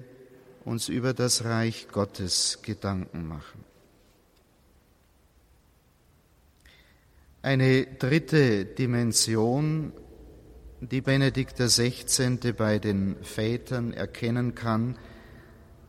uns 0.65 0.89
über 0.89 1.13
das 1.13 1.45
Reich 1.45 1.87
Gottes 1.93 2.59
Gedanken 2.61 3.25
machen. 3.25 3.63
Eine 7.41 7.85
dritte 7.85 8.65
Dimension, 8.65 9.93
die 10.81 10.99
Benedikt 10.99 11.55
XVI. 11.55 12.51
bei 12.51 12.79
den 12.79 13.15
Vätern 13.23 13.93
erkennen 13.93 14.53
kann, 14.53 14.97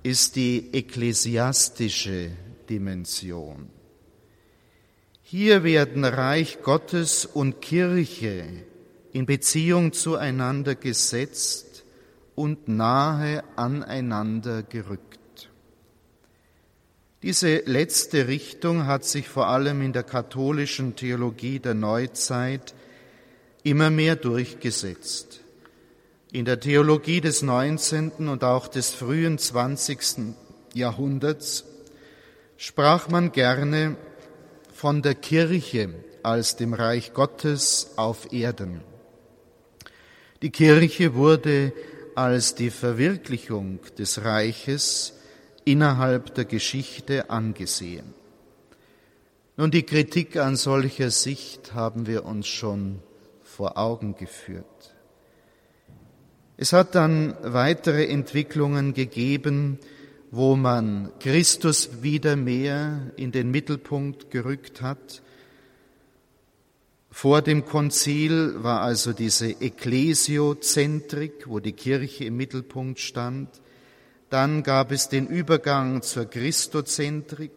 ist 0.05 0.37
die 0.37 0.73
ekklesiastische 0.75 2.31
Dimension. 2.71 3.69
Hier 5.25 5.65
werden 5.65 6.05
Reich 6.05 6.63
Gottes 6.63 7.27
und 7.27 7.61
Kirche 7.61 8.68
in 9.19 9.27
Beziehung 9.27 9.93
zueinander 9.93 10.77
gesetzt 10.77 11.83
und 12.37 12.69
nahe 12.69 13.43
aneinander 13.57 14.63
gerückt. 14.63 15.51
Diese 17.25 17.57
letzte 17.67 18.29
Richtung 18.29 18.87
hat 18.87 19.05
sich 19.05 19.29
vor 19.29 19.49
allem 19.49 19.83
in 19.83 19.93
der 19.93 20.05
katholischen 20.05 20.95
Theologie 20.95 21.59
der 21.59 21.75
Neuzeit 21.75 22.75
immer 23.65 23.91
mehr 23.91 24.15
durchgesetzt. 24.15 25.41
In 26.31 26.45
der 26.45 26.61
Theologie 26.61 27.21
des 27.21 27.43
19. 27.43 28.29
und 28.29 28.45
auch 28.45 28.69
des 28.69 28.91
frühen 28.91 29.37
20. 29.37 30.37
Jahrhunderts 30.75 31.65
sprach 32.57 33.09
man 33.09 33.33
gerne 33.33 33.97
von 34.73 35.03
der 35.03 35.17
Kirche 35.17 35.93
als 36.23 36.55
dem 36.55 36.73
Reich 36.73 37.15
Gottes 37.15 37.95
auf 37.97 38.33
Erden. 38.33 38.88
Die 40.43 40.51
Kirche 40.51 41.15
wurde 41.15 41.73
als 42.15 42.55
die 42.55 42.71
Verwirklichung 42.71 43.81
des 43.99 44.25
Reiches 44.25 45.15
innerhalb 45.65 46.35
der 46.35 46.45
Geschichte 46.45 47.29
angesehen. 47.29 48.15
Nun, 49.57 49.73
die 49.73 49.83
Kritik 49.83 50.37
an 50.37 50.55
solcher 50.55 51.11
Sicht 51.11 51.75
haben 51.75 52.07
wir 52.07 52.25
uns 52.25 52.47
schon 52.47 53.01
vor 53.43 53.77
Augen 53.77 54.15
geführt. 54.15 54.95
Es 56.57 56.73
hat 56.73 56.95
dann 56.95 57.37
weitere 57.43 58.07
Entwicklungen 58.07 58.95
gegeben, 58.95 59.81
wo 60.31 60.55
man 60.55 61.11
Christus 61.19 62.03
wieder 62.03 62.37
mehr 62.37 63.11
in 63.17 63.33
den 63.33 63.51
Mittelpunkt 63.51 64.31
gerückt 64.31 64.83
hat, 64.83 65.23
vor 67.21 67.43
dem 67.43 67.65
Konzil 67.65 68.63
war 68.63 68.83
also 68.83 69.13
diese 69.13 69.49
Ekklesiozentrik, 69.49 71.49
wo 71.49 71.59
die 71.59 71.73
Kirche 71.73 72.27
im 72.27 72.37
Mittelpunkt 72.37 73.01
stand. 73.01 73.49
Dann 74.31 74.63
gab 74.63 74.93
es 74.93 75.09
den 75.09 75.27
Übergang 75.27 76.03
zur 76.03 76.27
Christozentrik. 76.27 77.51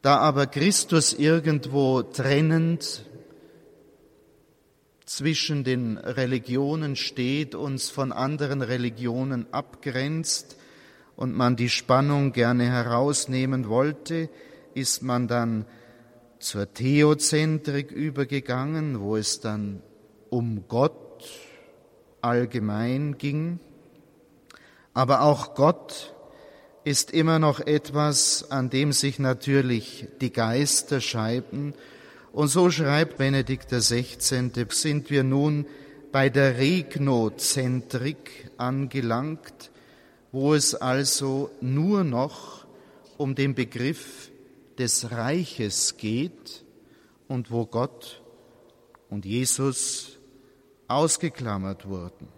Da 0.00 0.16
aber 0.16 0.46
Christus 0.46 1.12
irgendwo 1.12 2.00
trennend 2.00 3.04
zwischen 5.04 5.62
den 5.62 5.98
Religionen 5.98 6.96
steht, 6.96 7.54
uns 7.54 7.90
von 7.90 8.10
anderen 8.10 8.62
Religionen 8.62 9.52
abgrenzt 9.52 10.56
und 11.14 11.34
man 11.34 11.56
die 11.56 11.68
Spannung 11.68 12.32
gerne 12.32 12.64
herausnehmen 12.64 13.68
wollte, 13.68 14.30
ist 14.72 15.02
man 15.02 15.28
dann 15.28 15.66
zur 16.38 16.72
Theozentrik 16.72 17.90
übergegangen, 17.90 19.00
wo 19.00 19.16
es 19.16 19.40
dann 19.40 19.82
um 20.30 20.64
Gott 20.68 20.92
allgemein 22.20 23.16
ging. 23.18 23.58
Aber 24.92 25.22
auch 25.22 25.54
Gott 25.54 26.14
ist 26.84 27.10
immer 27.10 27.38
noch 27.38 27.60
etwas, 27.60 28.50
an 28.50 28.70
dem 28.70 28.92
sich 28.92 29.18
natürlich 29.18 30.08
die 30.20 30.32
Geister 30.32 31.00
scheiden. 31.00 31.74
Und 32.32 32.48
so 32.48 32.70
schreibt 32.70 33.18
Benedikt 33.18 33.70
XVI., 33.70 34.18
sind 34.70 35.10
wir 35.10 35.24
nun 35.24 35.66
bei 36.12 36.28
der 36.28 36.58
Regnozentrik 36.58 38.50
angelangt, 38.56 39.70
wo 40.32 40.54
es 40.54 40.74
also 40.74 41.50
nur 41.60 42.04
noch 42.04 42.66
um 43.16 43.34
den 43.34 43.54
Begriff 43.54 44.30
des 44.78 45.10
Reiches 45.10 45.96
geht 45.96 46.64
und 47.28 47.50
wo 47.50 47.66
Gott 47.66 48.22
und 49.10 49.24
Jesus 49.24 50.18
ausgeklammert 50.88 51.88
wurden. 51.88 52.28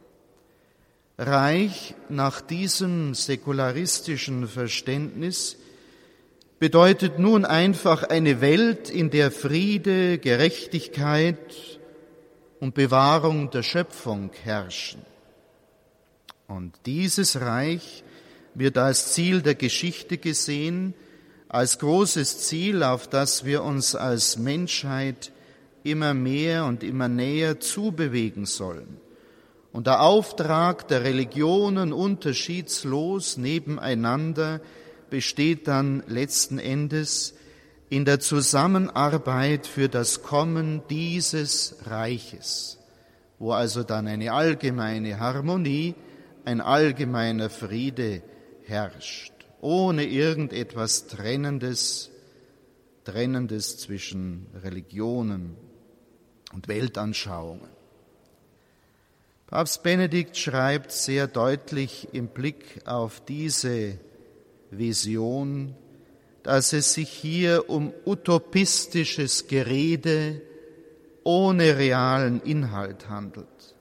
Reich 1.18 1.94
nach 2.08 2.40
diesem 2.40 3.14
säkularistischen 3.14 4.46
Verständnis 4.46 5.56
bedeutet 6.58 7.18
nun 7.18 7.44
einfach 7.44 8.04
eine 8.04 8.40
Welt, 8.40 8.88
in 8.88 9.10
der 9.10 9.30
Friede, 9.30 10.18
Gerechtigkeit 10.18 11.78
und 12.60 12.74
Bewahrung 12.74 13.50
der 13.50 13.62
Schöpfung 13.62 14.30
herrschen. 14.44 15.02
Und 16.46 16.74
dieses 16.86 17.40
Reich 17.40 18.04
wird 18.54 18.78
als 18.78 19.12
Ziel 19.12 19.42
der 19.42 19.54
Geschichte 19.54 20.18
gesehen, 20.18 20.94
als 21.48 21.78
großes 21.78 22.40
Ziel, 22.40 22.82
auf 22.82 23.08
das 23.08 23.44
wir 23.44 23.62
uns 23.62 23.94
als 23.94 24.38
Menschheit 24.38 25.32
immer 25.82 26.12
mehr 26.12 26.66
und 26.66 26.82
immer 26.82 27.08
näher 27.08 27.60
zubewegen 27.60 28.44
sollen. 28.44 29.00
Und 29.72 29.86
der 29.86 30.02
Auftrag 30.02 30.88
der 30.88 31.04
Religionen 31.04 31.92
unterschiedslos 31.92 33.36
nebeneinander 33.36 34.60
besteht 35.10 35.68
dann 35.68 36.02
letzten 36.06 36.58
Endes 36.58 37.34
in 37.88 38.04
der 38.04 38.20
Zusammenarbeit 38.20 39.66
für 39.66 39.88
das 39.88 40.22
Kommen 40.22 40.82
dieses 40.90 41.76
Reiches, 41.86 42.78
wo 43.38 43.52
also 43.52 43.82
dann 43.82 44.06
eine 44.06 44.32
allgemeine 44.32 45.18
Harmonie, 45.18 45.94
ein 46.44 46.60
allgemeiner 46.60 47.48
Friede 47.48 48.22
herrscht 48.64 49.37
ohne 49.60 50.04
irgendetwas 50.04 51.06
Trennendes, 51.06 52.10
Trennendes 53.04 53.78
zwischen 53.78 54.46
Religionen 54.62 55.56
und 56.52 56.68
Weltanschauungen. 56.68 57.68
Papst 59.46 59.82
Benedikt 59.82 60.36
schreibt 60.36 60.92
sehr 60.92 61.26
deutlich 61.26 62.08
im 62.12 62.28
Blick 62.28 62.82
auf 62.84 63.24
diese 63.24 63.98
Vision, 64.70 65.74
dass 66.42 66.72
es 66.72 66.92
sich 66.92 67.08
hier 67.08 67.68
um 67.70 67.92
utopistisches 68.04 69.46
Gerede 69.48 70.42
ohne 71.24 71.78
realen 71.78 72.40
Inhalt 72.42 73.08
handelt. 73.08 73.74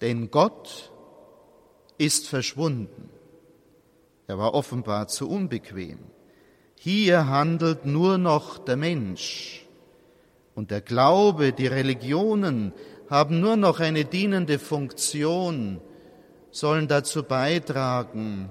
Denn 0.00 0.30
Gott 0.30 0.90
ist 1.98 2.28
verschwunden. 2.28 3.08
Er 4.26 4.38
war 4.38 4.54
offenbar 4.54 5.08
zu 5.08 5.28
unbequem. 5.28 5.98
Hier 6.78 7.28
handelt 7.28 7.86
nur 7.86 8.18
noch 8.18 8.58
der 8.58 8.76
Mensch. 8.76 9.66
Und 10.54 10.70
der 10.70 10.80
Glaube, 10.80 11.52
die 11.52 11.66
Religionen 11.66 12.72
haben 13.08 13.40
nur 13.40 13.56
noch 13.56 13.80
eine 13.80 14.04
dienende 14.04 14.58
Funktion, 14.58 15.80
sollen 16.50 16.88
dazu 16.88 17.22
beitragen, 17.22 18.50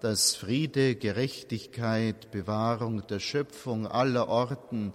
dass 0.00 0.36
Friede, 0.36 0.94
Gerechtigkeit, 0.94 2.30
Bewahrung 2.30 3.06
der 3.06 3.18
Schöpfung 3.18 3.86
aller 3.86 4.28
Orten 4.28 4.92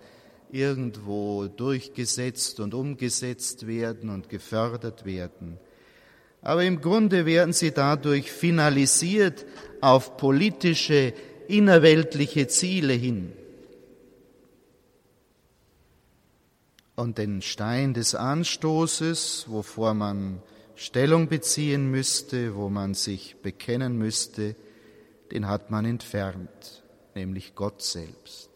irgendwo 0.51 1.47
durchgesetzt 1.47 2.59
und 2.59 2.73
umgesetzt 2.73 3.67
werden 3.67 4.09
und 4.09 4.29
gefördert 4.29 5.05
werden. 5.05 5.57
Aber 6.41 6.63
im 6.63 6.81
Grunde 6.81 7.25
werden 7.25 7.53
sie 7.53 7.71
dadurch 7.71 8.31
finalisiert 8.31 9.45
auf 9.79 10.17
politische, 10.17 11.13
innerweltliche 11.47 12.47
Ziele 12.47 12.93
hin. 12.93 13.33
Und 16.95 17.17
den 17.17 17.41
Stein 17.41 17.93
des 17.93 18.15
Anstoßes, 18.15 19.45
wovor 19.47 19.93
man 19.93 20.41
Stellung 20.75 21.27
beziehen 21.27 21.89
müsste, 21.91 22.55
wo 22.55 22.69
man 22.69 22.93
sich 22.93 23.37
bekennen 23.41 23.97
müsste, 23.97 24.55
den 25.31 25.47
hat 25.47 25.71
man 25.71 25.85
entfernt, 25.85 26.83
nämlich 27.15 27.55
Gott 27.55 27.81
selbst. 27.81 28.50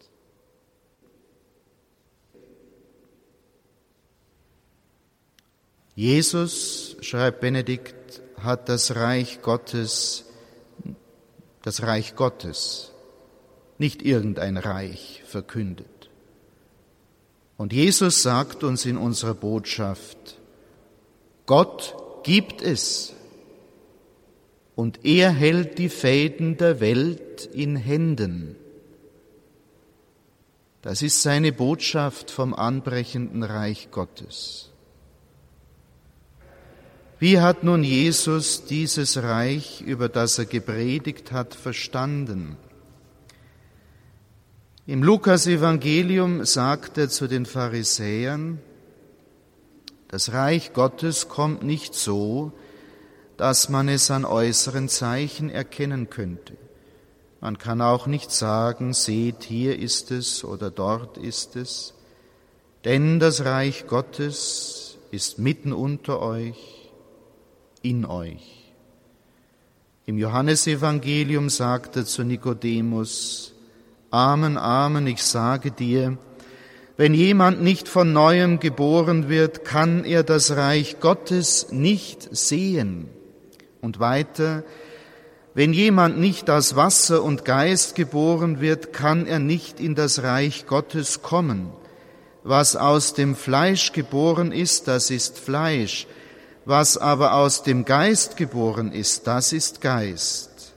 Jesus, 5.96 6.96
schreibt 7.00 7.40
Benedikt, 7.40 8.20
hat 8.36 8.68
das 8.68 8.96
Reich 8.96 9.40
Gottes, 9.40 10.26
das 11.62 11.82
Reich 11.82 12.14
Gottes, 12.14 12.92
nicht 13.78 14.02
irgendein 14.02 14.58
Reich 14.58 15.22
verkündet. 15.24 16.10
Und 17.56 17.72
Jesus 17.72 18.22
sagt 18.22 18.62
uns 18.62 18.84
in 18.84 18.98
unserer 18.98 19.32
Botschaft, 19.32 20.38
Gott 21.46 21.94
gibt 22.24 22.60
es 22.60 23.14
und 24.74 25.02
er 25.06 25.30
hält 25.30 25.78
die 25.78 25.88
Fäden 25.88 26.58
der 26.58 26.80
Welt 26.80 27.46
in 27.46 27.74
Händen. 27.74 28.56
Das 30.82 31.00
ist 31.00 31.22
seine 31.22 31.52
Botschaft 31.52 32.30
vom 32.30 32.52
anbrechenden 32.52 33.42
Reich 33.42 33.90
Gottes. 33.90 34.72
Wie 37.18 37.40
hat 37.40 37.64
nun 37.64 37.82
Jesus 37.82 38.66
dieses 38.66 39.22
Reich, 39.22 39.80
über 39.80 40.10
das 40.10 40.38
er 40.38 40.44
gepredigt 40.44 41.32
hat, 41.32 41.54
verstanden? 41.54 42.58
Im 44.86 45.02
Lukas-Evangelium 45.02 46.44
sagt 46.44 46.98
er 46.98 47.08
zu 47.08 47.26
den 47.26 47.46
Pharisäern, 47.46 48.60
das 50.08 50.34
Reich 50.34 50.74
Gottes 50.74 51.28
kommt 51.28 51.62
nicht 51.62 51.94
so, 51.94 52.52
dass 53.38 53.70
man 53.70 53.88
es 53.88 54.10
an 54.10 54.26
äußeren 54.26 54.90
Zeichen 54.90 55.48
erkennen 55.48 56.10
könnte. 56.10 56.52
Man 57.40 57.56
kann 57.56 57.80
auch 57.80 58.06
nicht 58.06 58.30
sagen, 58.30 58.92
seht, 58.92 59.42
hier 59.42 59.78
ist 59.78 60.10
es 60.10 60.44
oder 60.44 60.70
dort 60.70 61.16
ist 61.16 61.56
es, 61.56 61.94
denn 62.84 63.20
das 63.20 63.44
Reich 63.46 63.86
Gottes 63.86 64.98
ist 65.10 65.38
mitten 65.38 65.72
unter 65.72 66.20
euch, 66.20 66.75
in 67.82 68.04
euch. 68.04 68.72
Im 70.06 70.18
Johannesevangelium 70.18 71.50
sagt 71.50 71.96
er 71.96 72.04
zu 72.04 72.22
Nikodemus, 72.22 73.52
Amen, 74.10 74.56
Amen, 74.56 75.06
ich 75.06 75.22
sage 75.22 75.72
dir, 75.72 76.16
wenn 76.96 77.12
jemand 77.12 77.62
nicht 77.62 77.88
von 77.88 78.12
neuem 78.12 78.58
geboren 78.58 79.28
wird, 79.28 79.64
kann 79.64 80.04
er 80.04 80.22
das 80.22 80.56
Reich 80.56 81.00
Gottes 81.00 81.70
nicht 81.70 82.34
sehen. 82.34 83.08
Und 83.82 84.00
weiter, 84.00 84.64
wenn 85.52 85.72
jemand 85.72 86.18
nicht 86.18 86.48
aus 86.50 86.76
Wasser 86.76 87.22
und 87.22 87.44
Geist 87.44 87.94
geboren 87.94 88.60
wird, 88.60 88.92
kann 88.92 89.26
er 89.26 89.38
nicht 89.38 89.80
in 89.80 89.94
das 89.94 90.22
Reich 90.22 90.66
Gottes 90.66 91.20
kommen. 91.20 91.70
Was 92.44 92.76
aus 92.76 93.14
dem 93.14 93.34
Fleisch 93.34 93.92
geboren 93.92 94.52
ist, 94.52 94.86
das 94.86 95.10
ist 95.10 95.38
Fleisch. 95.38 96.06
Was 96.66 96.98
aber 96.98 97.34
aus 97.34 97.62
dem 97.62 97.84
Geist 97.84 98.36
geboren 98.36 98.90
ist, 98.90 99.28
das 99.28 99.52
ist 99.52 99.80
Geist. 99.80 100.74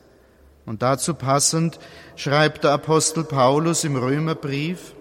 Und 0.67 0.84
dazu 0.84 1.15
passend, 1.15 1.80
schreibt 2.15 2.63
der 2.63 2.73
Apostel 2.73 3.23
Paulus 3.23 3.84
im 3.84 3.95
Römerbrief, 3.95 4.93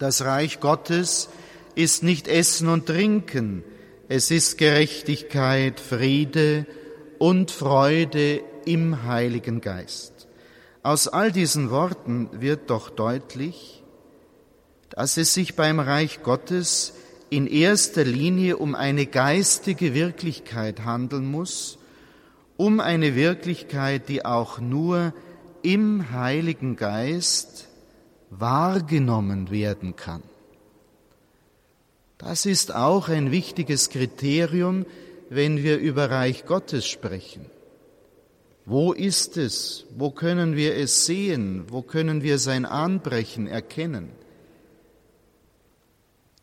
das 0.00 0.24
Reich 0.24 0.58
Gottes 0.58 1.28
ist 1.76 2.02
nicht 2.02 2.26
Essen 2.26 2.68
und 2.68 2.86
Trinken, 2.86 3.62
es 4.08 4.32
ist 4.32 4.58
Gerechtigkeit, 4.58 5.78
Friede 5.78 6.66
und 7.20 7.52
Freude 7.52 8.42
im 8.64 9.04
Heiligen 9.04 9.60
Geist. 9.60 10.26
Aus 10.82 11.06
all 11.06 11.30
diesen 11.30 11.70
Worten 11.70 12.28
wird 12.32 12.70
doch 12.70 12.90
deutlich, 12.90 13.84
dass 14.90 15.16
es 15.16 15.32
sich 15.32 15.54
beim 15.54 15.78
Reich 15.78 16.24
Gottes 16.24 16.92
in 17.30 17.46
erster 17.46 18.04
Linie 18.04 18.56
um 18.56 18.74
eine 18.74 19.06
geistige 19.06 19.94
Wirklichkeit 19.94 20.84
handeln 20.84 21.26
muss, 21.26 21.78
um 22.56 22.80
eine 22.80 23.14
Wirklichkeit, 23.14 24.08
die 24.08 24.24
auch 24.24 24.60
nur 24.60 25.12
im 25.62 26.12
Heiligen 26.12 26.76
Geist 26.76 27.68
wahrgenommen 28.30 29.50
werden 29.50 29.96
kann. 29.96 30.22
Das 32.18 32.46
ist 32.46 32.74
auch 32.74 33.08
ein 33.08 33.30
wichtiges 33.30 33.90
Kriterium, 33.90 34.86
wenn 35.28 35.62
wir 35.62 35.78
über 35.78 36.10
Reich 36.10 36.46
Gottes 36.46 36.86
sprechen. 36.86 37.46
Wo 38.64 38.92
ist 38.92 39.36
es? 39.36 39.86
Wo 39.96 40.10
können 40.10 40.56
wir 40.56 40.74
es 40.76 41.06
sehen? 41.06 41.64
Wo 41.68 41.82
können 41.82 42.22
wir 42.22 42.38
sein 42.38 42.64
Anbrechen 42.64 43.46
erkennen? 43.46 44.10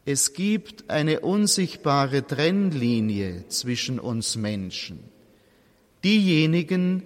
Es 0.06 0.34
gibt 0.34 0.90
eine 0.90 1.22
unsichtbare 1.22 2.26
Trennlinie 2.26 3.46
zwischen 3.48 4.00
uns 4.00 4.36
Menschen. 4.36 5.00
Diejenigen, 6.04 7.04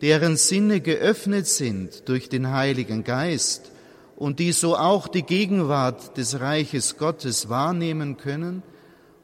deren 0.00 0.36
Sinne 0.36 0.80
geöffnet 0.80 1.46
sind 1.46 2.08
durch 2.08 2.28
den 2.28 2.50
Heiligen 2.50 3.04
Geist 3.04 3.70
und 4.16 4.40
die 4.40 4.52
so 4.52 4.76
auch 4.76 5.06
die 5.06 5.22
Gegenwart 5.22 6.16
des 6.16 6.40
Reiches 6.40 6.96
Gottes 6.96 7.48
wahrnehmen 7.48 8.16
können, 8.16 8.62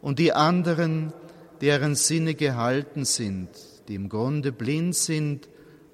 und 0.06 0.20
die 0.20 0.32
anderen, 0.32 1.12
deren 1.60 1.96
Sinne 1.96 2.36
gehalten 2.36 3.04
sind, 3.04 3.48
die 3.88 3.96
im 3.96 4.08
Grunde 4.08 4.52
blind 4.52 4.94
sind, 4.94 5.48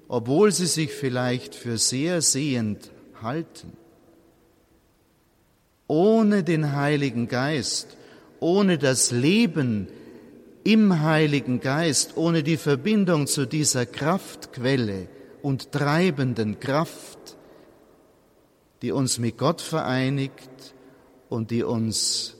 obwohl 0.07 0.51
sie 0.51 0.67
sich 0.67 0.91
vielleicht 0.91 1.55
für 1.55 1.79
sehr 1.79 2.21
sehend 2.21 2.91
halten. 3.23 3.73
Ohne 5.87 6.43
den 6.43 6.75
Heiligen 6.75 7.27
Geist, 7.27 7.97
ohne 8.39 8.77
das 8.77 9.11
Leben 9.11 9.87
im 10.63 11.01
Heiligen 11.01 11.59
Geist, 11.59 12.15
ohne 12.15 12.43
die 12.43 12.57
Verbindung 12.57 13.27
zu 13.27 13.45
dieser 13.45 13.85
Kraftquelle 13.85 15.07
und 15.41 15.71
treibenden 15.71 16.59
Kraft, 16.59 17.37
die 18.81 18.91
uns 18.91 19.19
mit 19.19 19.37
Gott 19.37 19.61
vereinigt 19.61 20.73
und 21.29 21.51
die 21.51 21.63
uns 21.63 22.35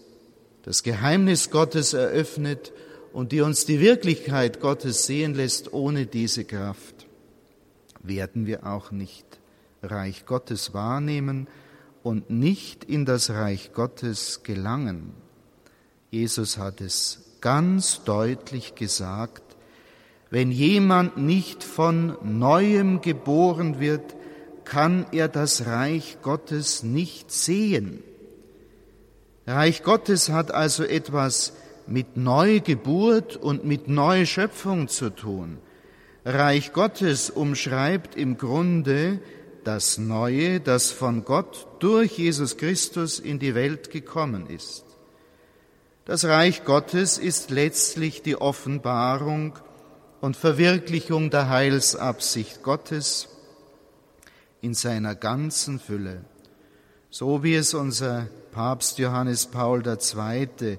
das 0.63 0.83
Geheimnis 0.83 1.49
Gottes 1.49 1.93
eröffnet 1.93 2.71
und 3.11 3.31
die 3.31 3.41
uns 3.41 3.65
die 3.65 3.79
Wirklichkeit 3.79 4.61
Gottes 4.61 5.05
sehen 5.05 5.33
lässt, 5.33 5.73
ohne 5.73 6.05
diese 6.05 6.45
Kraft 6.45 7.07
werden 8.03 8.45
wir 8.45 8.65
auch 8.65 8.91
nicht 8.91 9.25
Reich 9.81 10.25
Gottes 10.25 10.73
wahrnehmen 10.73 11.47
und 12.03 12.29
nicht 12.29 12.83
in 12.83 13.05
das 13.05 13.29
Reich 13.29 13.71
Gottes 13.73 14.43
gelangen. 14.43 15.13
Jesus 16.11 16.57
hat 16.57 16.81
es 16.81 17.37
ganz 17.41 18.03
deutlich 18.03 18.75
gesagt, 18.75 19.41
wenn 20.29 20.51
jemand 20.51 21.17
nicht 21.17 21.63
von 21.63 22.17
neuem 22.23 23.01
geboren 23.01 23.79
wird, 23.79 24.15
kann 24.65 25.05
er 25.11 25.27
das 25.27 25.65
Reich 25.65 26.17
Gottes 26.21 26.83
nicht 26.83 27.31
sehen. 27.31 28.03
Reich 29.45 29.83
Gottes 29.83 30.29
hat 30.29 30.51
also 30.51 30.83
etwas 30.83 31.53
mit 31.85 32.15
Neugeburt 32.17 33.35
und 33.35 33.65
mit 33.65 33.87
Neuschöpfung 33.87 34.87
zu 34.87 35.09
tun. 35.09 35.57
Reich 36.25 36.71
Gottes 36.71 37.29
umschreibt 37.29 38.15
im 38.15 38.37
Grunde 38.37 39.19
das 39.63 39.97
Neue, 39.97 40.59
das 40.59 40.91
von 40.91 41.25
Gott 41.25 41.67
durch 41.79 42.17
Jesus 42.17 42.57
Christus 42.57 43.19
in 43.19 43.39
die 43.39 43.55
Welt 43.55 43.91
gekommen 43.91 44.47
ist. 44.47 44.83
Das 46.05 46.25
Reich 46.25 46.65
Gottes 46.65 47.17
ist 47.17 47.49
letztlich 47.49 48.21
die 48.21 48.35
Offenbarung 48.35 49.53
und 50.19 50.35
Verwirklichung 50.35 51.29
der 51.29 51.49
Heilsabsicht 51.49 52.61
Gottes 52.63 53.29
in 54.61 54.73
seiner 54.73 55.15
ganzen 55.15 55.79
Fülle, 55.79 56.25
so 57.09 57.43
wie 57.43 57.55
es 57.55 57.73
unser 57.73 58.27
Papst 58.51 58.97
Johannes 58.99 59.45
Paul 59.45 59.83
II. 59.85 60.77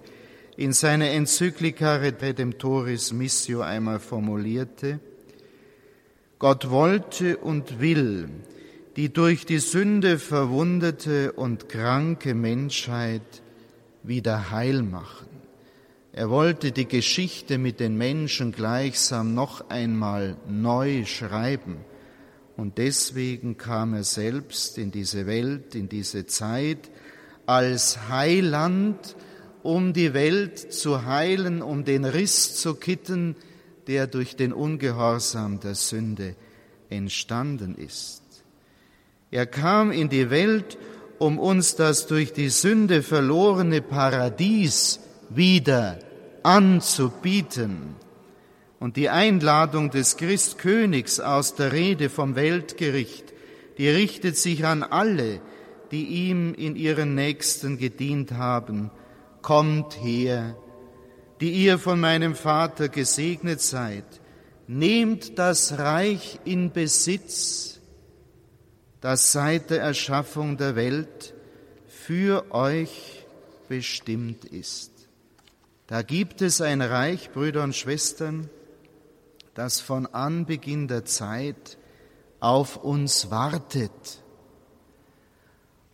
in 0.57 0.73
seiner 0.73 1.11
Enzyklika 1.11 1.97
Redemptoris 1.97 3.13
Missio 3.13 3.63
einmal 3.63 4.01
formulierte, 4.01 5.01
Gott 6.39 6.71
wollte 6.71 7.39
und 7.39 7.81
will 7.81 8.29
die 8.97 9.13
durch 9.13 9.45
die 9.45 9.59
Sünde 9.59 10.19
verwundete 10.19 11.33
und 11.33 11.69
kranke 11.69 12.35
Menschheit 12.35 13.43
wieder 14.03 14.51
heil 14.51 14.83
machen. 14.83 15.27
Er 16.13 16.31
wollte 16.31 16.71
die 16.71 16.87
Geschichte 16.87 17.59
mit 17.59 17.81
den 17.81 17.97
Menschen 17.97 18.53
gleichsam 18.53 19.35
noch 19.35 19.69
einmal 19.69 20.37
neu 20.49 21.05
schreiben. 21.07 21.79
Und 22.57 22.79
deswegen 22.79 23.57
kam 23.57 23.95
er 23.95 24.05
selbst 24.05 24.79
in 24.79 24.93
diese 24.93 25.27
Welt, 25.27 25.75
in 25.75 25.89
diese 25.89 26.27
Zeit 26.27 26.89
als 27.47 28.09
Heiland, 28.09 29.17
um 29.65 29.93
die 29.93 30.15
Welt 30.15 30.73
zu 30.73 31.05
heilen, 31.05 31.63
um 31.63 31.85
den 31.85 32.05
Riss 32.05 32.55
zu 32.61 32.75
kitten, 32.75 33.35
der 33.89 34.07
durch 34.07 34.37
den 34.37 34.53
Ungehorsam 34.53 35.59
der 35.59 35.75
Sünde 35.75 36.37
entstanden 36.91 37.75
ist. 37.75 38.24
Er 39.35 39.47
kam 39.47 39.91
in 39.91 40.09
die 40.09 40.31
Welt, 40.31 40.79
um 41.19 41.41
uns 41.41 41.75
das 41.75 42.07
durch 42.07 42.33
die 42.33 42.51
Sünde 42.51 43.03
verlorene 43.03 43.83
Paradies 43.83 45.01
wieder 45.29 45.99
anzubieten. 46.45 47.97
Und 48.79 48.97
die 48.97 49.09
Einladung 49.09 49.91
des 49.91 50.19
Christkönigs 50.19 51.19
aus 51.19 51.57
der 51.57 51.73
Rede 51.73 52.11
vom 52.11 52.37
Weltgericht, 52.37 53.33
die 53.77 53.89
richtet 53.89 54.37
sich 54.37 54.65
an 54.67 54.85
alle, 54.85 55.41
die 55.91 56.05
ihm 56.05 56.55
in 56.55 56.77
ihren 56.77 57.17
Nächsten 57.17 57.77
gedient 57.77 58.35
haben. 58.35 58.93
Kommt 59.43 60.01
her, 60.01 60.57
die 61.41 61.51
ihr 61.51 61.81
von 61.81 61.99
meinem 61.99 62.37
Vater 62.37 62.89
gesegnet 62.89 63.61
seid, 63.61 64.05
nehmt 64.69 65.41
das 65.41 65.77
Reich 65.77 66.39
in 66.45 66.71
Besitz, 66.71 67.81
das 69.05 69.33
seit 69.33 69.69
der 69.69 69.83
Erschaffung 69.83 70.57
der 70.57 70.77
Welt 70.77 71.35
für 71.87 72.55
euch 72.55 73.27
bestimmt 73.69 74.47
ist. 74.47 74.93
Da 75.87 76.01
gibt 76.01 76.41
es 76.41 76.63
ein 76.63 76.81
Reich, 76.81 77.31
Brüder 77.31 77.65
und 77.65 77.77
Schwestern, 77.77 78.49
das 79.53 79.83
von 79.83 80.07
Anbeginn 80.07 80.89
der 80.89 81.05
Zeit 81.05 81.77
auf 82.41 82.83
uns 82.83 83.31
wartet. 83.31 84.23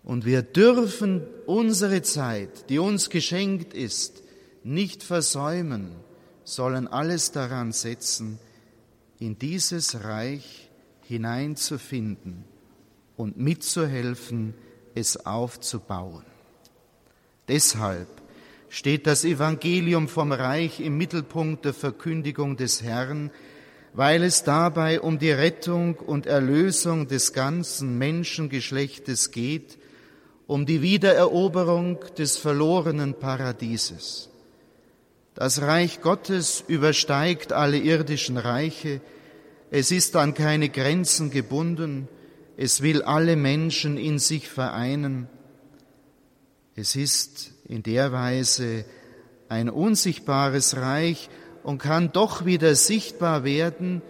Und 0.05 0.25
wir 0.25 0.43
dürfen 0.43 1.27
unsere 1.47 2.03
Zeit, 2.03 2.71
die 2.71 2.79
uns 2.79 3.11
geschenkt 3.11 3.75
ist, 3.75 4.23
nicht 4.63 5.03
versäumen, 5.03 5.97
sollen 6.45 6.87
alles 6.87 7.33
daran 7.33 7.73
setzen, 7.73 8.39
in 9.19 9.37
dieses 9.37 10.05
Reich 10.05 10.71
hineinzufinden 11.01 12.45
und 13.21 13.37
mitzuhelfen, 13.37 14.55
es 14.95 15.27
aufzubauen. 15.27 16.25
Deshalb 17.49 18.09
steht 18.71 19.07
das 19.07 19.25
Evangelium 19.27 20.09
vom 20.09 20.33
Reich 20.33 20.81
im 20.81 20.97
Mittelpunkt 20.97 21.67
der 21.67 21.75
Verkündigung 21.75 22.57
des 22.57 22.83
Herrn, 22.83 23.31
weil 23.93 24.23
es 24.23 24.43
dabei 24.43 25.03
um 25.03 25.19
die 25.19 25.33
Rettung 25.33 25.97
und 25.97 26.25
Erlösung 26.27 27.09
des 27.09 27.35
ganzen 27.35 27.99
Menschengeschlechtes 27.99 29.33
geht, 29.33 29.79
um 30.47 30.65
die 30.65 30.81
Wiedereroberung 30.81 31.99
des 32.17 32.39
verlorenen 32.39 33.13
Paradieses. 33.13 34.31
Das 35.35 35.61
Reich 35.61 36.01
Gottes 36.01 36.65
übersteigt 36.67 37.53
alle 37.53 37.77
irdischen 37.77 38.39
Reiche, 38.39 39.03
es 39.71 39.91
ist 39.91 40.17
an 40.17 40.33
keine 40.33 40.71
Grenzen 40.71 41.31
gebunden, 41.31 42.09
es 42.61 42.83
will 42.83 43.01
alle 43.01 43.37
Menschen 43.37 43.97
in 43.97 44.19
sich 44.19 44.47
vereinen, 44.47 45.29
es 46.77 46.95
ist 46.95 47.55
in 47.67 47.83
der 47.83 48.13
Weise 48.13 48.85
ein 49.49 49.71
unsichtbares 49.71 50.77
Reich 50.77 51.31
und 51.63 51.79
kann 51.79 52.13
doch 52.13 52.45
wieder 52.45 52.75
sichtbar 52.75 53.45
werden 53.45 54.03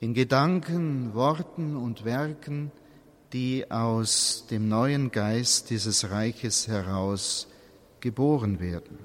in 0.00 0.14
Gedanken, 0.14 1.14
Worten 1.14 1.76
und 1.76 2.04
Werken, 2.04 2.72
die 3.32 3.70
aus 3.70 4.46
dem 4.50 4.68
neuen 4.68 5.12
Geist 5.12 5.70
dieses 5.70 6.10
Reiches 6.10 6.66
heraus 6.66 7.46
geboren 8.00 8.58
werden. 8.58 8.98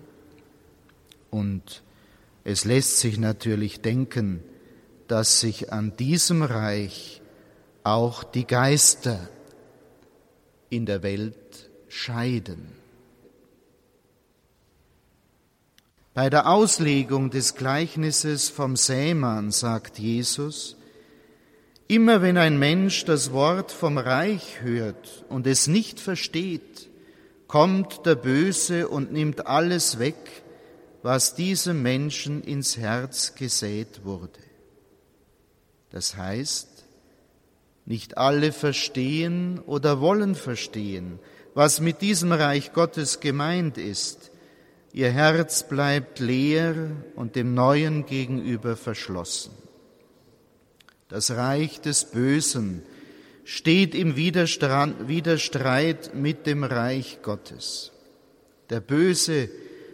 Und 1.29 1.83
es 2.43 2.65
lässt 2.65 2.97
sich 2.97 3.19
natürlich 3.19 3.81
denken, 3.81 4.41
dass 5.07 5.39
sich 5.39 5.71
an 5.71 5.95
diesem 5.97 6.41
Reich 6.41 7.20
auch 7.83 8.23
die 8.23 8.45
Geister 8.45 9.29
in 10.69 10.85
der 10.85 11.03
Welt 11.03 11.69
scheiden. 11.87 12.81
Bei 16.13 16.29
der 16.29 16.49
Auslegung 16.49 17.29
des 17.29 17.55
Gleichnisses 17.55 18.49
vom 18.49 18.75
Sämann 18.75 19.51
sagt 19.51 19.97
Jesus, 19.97 20.75
immer 21.87 22.21
wenn 22.21 22.37
ein 22.37 22.59
Mensch 22.59 23.05
das 23.05 23.31
Wort 23.31 23.71
vom 23.71 23.97
Reich 23.97 24.61
hört 24.61 25.25
und 25.29 25.47
es 25.47 25.67
nicht 25.67 25.99
versteht, 25.99 26.89
kommt 27.47 28.05
der 28.05 28.15
Böse 28.15 28.87
und 28.87 29.11
nimmt 29.11 29.47
alles 29.47 29.99
weg, 29.99 30.43
was 31.01 31.35
diesem 31.35 31.81
Menschen 31.81 32.43
ins 32.43 32.77
Herz 32.77 33.35
gesät 33.35 34.03
wurde. 34.03 34.39
Das 35.89 36.15
heißt, 36.15 36.70
nicht 37.85 38.17
alle 38.17 38.51
verstehen 38.51 39.59
oder 39.59 40.01
wollen 40.01 40.35
verstehen, 40.35 41.19
was 41.53 41.81
mit 41.81 42.01
diesem 42.01 42.31
Reich 42.31 42.73
Gottes 42.73 43.19
gemeint 43.19 43.77
ist. 43.77 44.31
Ihr 44.93 45.09
Herz 45.09 45.67
bleibt 45.67 46.19
leer 46.19 46.91
und 47.15 47.35
dem 47.35 47.53
Neuen 47.53 48.05
gegenüber 48.05 48.75
verschlossen. 48.75 49.51
Das 51.07 51.31
Reich 51.31 51.81
des 51.81 52.05
Bösen 52.05 52.83
steht 53.43 53.95
im 53.95 54.15
Widerstreit 54.15 56.15
mit 56.15 56.45
dem 56.45 56.63
Reich 56.63 57.19
Gottes. 57.21 57.91
Der 58.69 58.79
Böse 58.79 59.49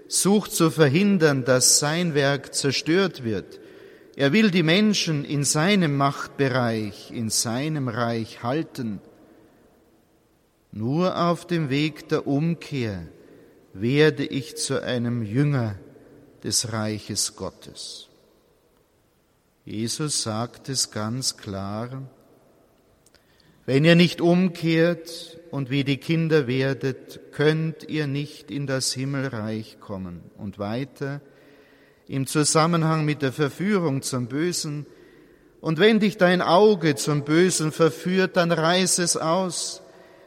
sucht 0.08 0.52
zu 0.52 0.70
verhindern, 0.70 1.44
dass 1.44 1.80
sein 1.80 2.14
Werk 2.14 2.54
zerstört 2.54 3.24
wird. 3.24 3.60
Er 4.18 4.34
will 4.34 4.50
die 4.50 4.64
Menschen 4.64 5.24
in 5.26 5.44
seinem 5.44 5.96
Machtbereich, 5.96 7.12
in 7.12 7.30
seinem 7.30 7.88
Reich 7.88 8.42
halten. 8.42 9.00
Nur 10.72 11.22
auf 11.30 11.46
dem 11.46 11.70
Weg 11.70 12.10
der 12.10 12.26
Umkehr 12.26 13.06
werde 13.74 14.26
ich 14.26 14.58
zu 14.58 14.82
einem 14.82 15.22
Jünger 15.22 15.76
des 16.44 16.74
Reiches 16.74 17.36
Gottes. 17.36 18.08
Jesus 19.66 20.24
sagt 20.24 20.68
es 20.70 20.90
ganz 20.90 21.38
klar, 21.38 22.02
wenn 23.68 23.86
ihr 23.86 23.96
nicht 23.96 24.20
umkehrt 24.20 25.38
und 25.52 25.70
wie 25.70 25.84
die 25.84 25.98
Kinder 25.98 26.48
werdet, 26.48 27.20
könnt 27.34 27.88
ihr 27.88 28.08
nicht 28.08 28.50
in 28.50 28.66
das 28.66 28.94
Himmelreich 28.94 29.80
kommen. 29.80 30.22
Und 30.40 30.58
weiter, 30.58 31.22
im 32.08 32.28
Zusammenhang 32.28 33.06
mit 33.06 33.22
der 33.22 33.34
Verführung 33.34 34.02
zum 34.02 34.28
Bösen, 34.28 34.86
und 35.60 35.80
wenn 35.80 36.00
dich 36.00 36.18
dein 36.18 36.42
Auge 36.42 36.96
zum 36.96 37.24
Bösen 37.24 37.72
verführt, 37.72 38.38
dann 38.38 38.52
reiß 38.52 39.00
es 39.00 39.18
aus. 39.18 39.82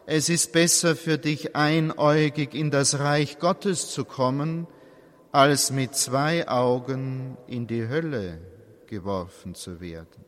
Es 0.04 0.28
ist 0.28 0.52
besser 0.52 0.96
für 0.96 1.18
dich 1.18 1.54
einäugig 1.54 2.52
in 2.52 2.70
das 2.70 2.98
Reich 2.98 3.38
Gottes 3.38 3.90
zu 3.90 4.04
kommen, 4.04 4.66
als 5.30 5.70
mit 5.70 5.94
zwei 5.94 6.48
Augen 6.48 7.36
in 7.46 7.68
die 7.68 7.88
Hölle 7.88 8.38
geworfen 8.88 9.54
zu 9.54 9.80
werden. 9.80 10.24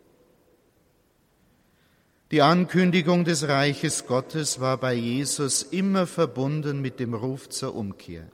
Die 2.30 2.40
Ankündigung 2.40 3.24
des 3.24 3.48
Reiches 3.48 4.06
Gottes 4.06 4.60
war 4.60 4.78
bei 4.78 4.94
Jesus 4.94 5.64
immer 5.64 6.06
verbunden 6.06 6.80
mit 6.80 7.00
dem 7.00 7.12
Ruf 7.12 7.48
zur 7.48 7.74
Umkehr. 7.74 8.28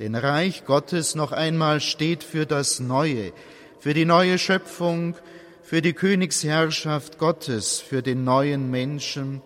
Denn 0.00 0.14
Reich 0.14 0.64
Gottes 0.64 1.14
noch 1.14 1.30
einmal 1.30 1.80
steht 1.80 2.24
für 2.24 2.46
das 2.46 2.80
Neue, 2.80 3.34
für 3.78 3.92
die 3.92 4.06
neue 4.06 4.38
Schöpfung, 4.38 5.14
für 5.62 5.82
die 5.82 5.92
Königsherrschaft 5.92 7.18
Gottes, 7.18 7.80
für 7.80 8.02
den 8.02 8.24
neuen 8.24 8.70
Menschen, 8.70 9.42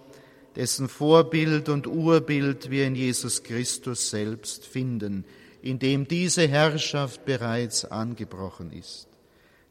dessen 0.55 0.89
Vorbild 0.89 1.69
und 1.69 1.89
Urbild 1.89 2.71
wir 2.71 2.87
in 2.87 2.95
Jesus 2.95 3.43
Christus 3.43 4.11
selbst 4.11 4.65
finden, 4.65 5.25
in 5.61 5.81
dem 5.81 6.07
diese 6.07 6.47
Herrschaft 6.47 7.25
bereits 7.25 7.85
angebrochen 7.85 8.71
ist. 8.71 9.09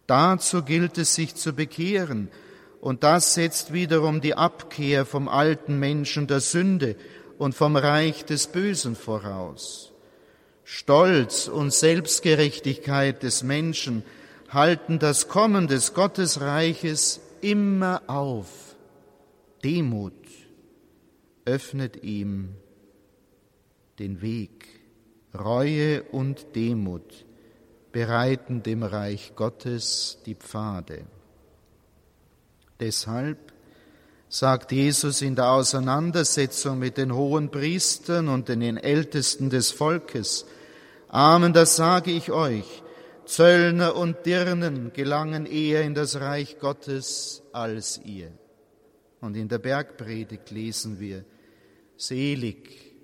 Dazu 0.06 0.64
gilt 0.64 0.98
es, 0.98 1.16
sich 1.16 1.36
zu 1.36 1.54
bekehren, 1.54 2.28
und 2.82 3.04
das 3.04 3.36
setzt 3.36 3.72
wiederum 3.72 4.20
die 4.20 4.36
Abkehr 4.36 5.06
vom 5.06 5.30
alten 5.30 5.80
Menschen 5.80 6.28
der 6.28 6.42
Sünde 6.42 6.98
und 7.38 7.56
vom 7.56 7.78
Reich 7.78 8.26
des 8.26 8.48
Bösen 8.48 8.98
voraus. 8.98 9.93
Stolz 10.64 11.48
und 11.48 11.74
Selbstgerechtigkeit 11.74 13.24
des 13.24 13.44
Menschen 13.44 14.04
halten 14.50 15.00
das 15.00 15.28
Kommen 15.28 15.68
des 15.68 15.94
Gottesreiches 15.94 17.22
immer 17.42 18.02
auf. 18.08 18.76
Demut 19.64 20.14
öffnet 21.46 22.04
ihm 22.04 22.56
den 24.00 24.22
Weg. 24.22 24.68
Reue 25.38 26.04
und 26.04 26.56
Demut 26.56 27.26
bereiten 27.92 28.62
dem 28.62 28.84
Reich 28.84 29.34
Gottes 29.36 30.20
die 30.26 30.36
Pfade. 30.36 31.06
Deshalb 32.80 33.53
sagt 34.34 34.72
Jesus 34.72 35.22
in 35.22 35.36
der 35.36 35.52
Auseinandersetzung 35.52 36.80
mit 36.80 36.98
den 36.98 37.14
hohen 37.14 37.52
Priestern 37.52 38.30
und 38.30 38.50
den 38.50 38.78
Ältesten 38.78 39.52
des 39.52 39.70
Volkes, 39.70 40.48
Amen, 41.08 41.54
das 41.54 41.76
sage 41.76 42.10
ich 42.10 42.32
euch, 42.32 42.66
Zöllner 43.26 43.96
und 43.96 44.26
Dirnen 44.26 44.92
gelangen 44.92 45.46
eher 45.46 45.84
in 45.84 45.94
das 45.94 46.20
Reich 46.20 46.58
Gottes 46.58 47.44
als 47.52 48.02
ihr. 48.04 48.32
Und 49.22 49.38
in 49.38 49.50
der 49.50 49.60
Bergpredigt 49.60 50.50
lesen 50.50 51.00
wir, 51.00 51.26
selig, 51.96 52.96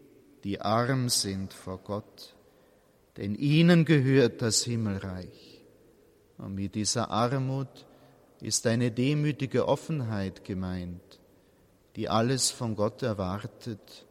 die 0.44 0.60
arm 0.60 1.10
sind 1.10 1.54
vor 1.54 1.78
Gott, 1.78 2.34
denn 3.18 3.36
ihnen 3.36 3.86
gehört 3.86 4.42
das 4.42 4.64
Himmelreich. 4.64 5.64
Und 6.40 6.56
mit 6.56 6.74
dieser 6.74 7.12
Armut 7.12 7.86
ist 8.42 8.66
eine 8.66 8.90
demütige 8.90 9.68
Offenheit 9.68 10.44
gemeint, 10.44 11.19
die 12.00 12.08
alles 12.08 12.50
von 12.50 12.78
Gott 12.78 13.04
erwartet 13.04 14.06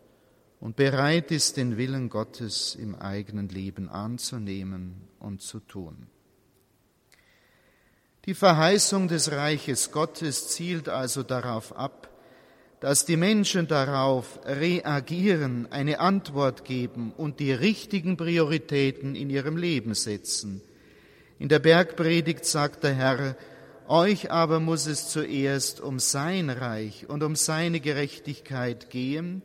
und 0.60 0.76
bereit 0.76 1.30
ist, 1.30 1.56
den 1.56 1.78
Willen 1.78 2.10
Gottes 2.10 2.74
im 2.74 2.94
eigenen 2.94 3.48
Leben 3.48 3.88
anzunehmen 3.88 5.08
und 5.20 5.40
zu 5.40 5.58
tun. 5.58 6.06
Die 8.26 8.34
Verheißung 8.34 9.08
des 9.08 9.32
Reiches 9.32 9.90
Gottes 9.90 10.48
zielt 10.48 10.90
also 10.90 11.22
darauf 11.22 11.74
ab, 11.74 12.10
dass 12.80 13.06
die 13.06 13.16
Menschen 13.16 13.68
darauf 13.68 14.38
reagieren, 14.44 15.66
eine 15.72 15.98
Antwort 15.98 16.66
geben 16.66 17.14
und 17.16 17.40
die 17.40 17.52
richtigen 17.52 18.18
Prioritäten 18.18 19.14
in 19.14 19.30
ihrem 19.30 19.56
Leben 19.56 19.94
setzen. 19.94 20.60
In 21.38 21.48
der 21.48 21.60
Bergpredigt 21.60 22.44
sagt 22.44 22.84
der 22.84 22.92
Herr, 22.92 23.34
euch 23.88 24.30
aber 24.30 24.60
muss 24.60 24.86
es 24.86 25.08
zuerst 25.08 25.80
um 25.80 25.98
sein 25.98 26.50
Reich 26.50 27.08
und 27.08 27.22
um 27.22 27.36
seine 27.36 27.80
Gerechtigkeit 27.80 28.90
gehen, 28.90 29.42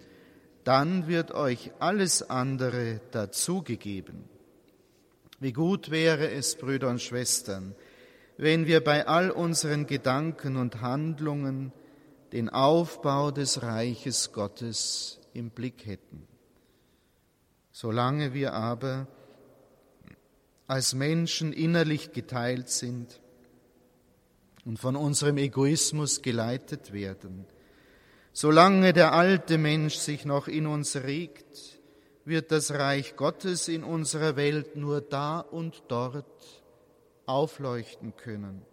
dann 0.64 1.08
wird 1.08 1.32
euch 1.32 1.72
alles 1.80 2.30
andere 2.30 3.02
dazugegeben. 3.12 4.26
Wie 5.40 5.54
gut 5.54 5.92
wäre 5.92 6.32
es, 6.32 6.56
Brüder 6.56 6.90
und 6.90 7.02
Schwestern, 7.02 7.76
wenn 8.38 8.66
wir 8.66 8.84
bei 8.84 9.08
all 9.08 9.30
unseren 9.30 9.88
Gedanken 9.88 10.58
und 10.58 10.82
Handlungen 10.82 11.72
den 12.32 12.50
Aufbau 12.50 13.32
des 13.32 13.62
Reiches 13.62 14.32
Gottes 14.32 15.20
im 15.34 15.50
Blick 15.52 15.86
hätten. 15.86 16.28
Solange 17.72 18.34
wir 18.34 18.54
aber 18.54 19.08
als 20.68 20.94
Menschen 20.94 21.54
innerlich 21.54 22.12
geteilt 22.12 22.70
sind 22.70 23.20
und 24.66 24.80
von 24.80 24.96
unserem 24.96 25.38
Egoismus 25.38 26.22
geleitet 26.22 26.94
werden, 26.94 27.46
Solange 28.36 28.94
der 28.94 29.14
alte 29.14 29.60
Mensch 29.60 29.94
sich 29.94 30.26
noch 30.26 30.48
in 30.48 30.66
uns 30.66 30.96
regt, 30.96 31.80
wird 32.26 32.52
das 32.52 32.72
Reich 32.72 33.16
Gottes 33.16 33.68
in 33.68 33.84
unserer 33.84 34.36
Welt 34.36 34.76
nur 34.76 35.02
da 35.02 35.40
und 35.40 35.84
dort 35.88 36.64
aufleuchten 37.28 38.16
können. 38.16 38.66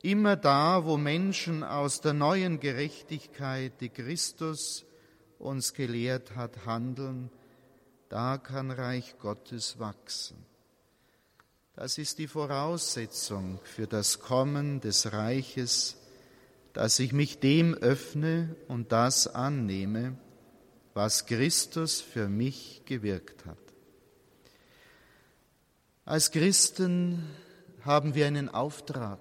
Immer 0.00 0.36
da, 0.36 0.86
wo 0.86 0.96
Menschen 0.96 1.62
aus 1.62 2.00
der 2.00 2.14
neuen 2.14 2.60
Gerechtigkeit, 2.60 3.78
die 3.82 3.90
Christus 3.90 4.86
uns 5.38 5.74
gelehrt 5.74 6.34
hat, 6.34 6.64
handeln, 6.64 7.30
da 8.08 8.38
kann 8.38 8.70
Reich 8.70 9.18
Gottes 9.18 9.78
wachsen. 9.78 10.47
Das 11.78 11.96
ist 11.96 12.18
die 12.18 12.26
Voraussetzung 12.26 13.60
für 13.62 13.86
das 13.86 14.18
Kommen 14.18 14.80
des 14.80 15.12
Reiches 15.12 15.96
dass 16.72 16.98
ich 16.98 17.12
mich 17.12 17.40
dem 17.40 17.74
öffne 17.74 18.54
und 18.68 18.92
das 18.92 19.26
annehme, 19.26 20.16
was 20.94 21.26
Christus 21.26 22.00
für 22.00 22.28
mich 22.28 22.82
gewirkt 22.84 23.46
hat. 23.46 23.58
Als 26.04 26.30
Christen 26.30 27.24
haben 27.82 28.14
wir 28.14 28.26
einen 28.26 28.48
Auftrag, 28.48 29.18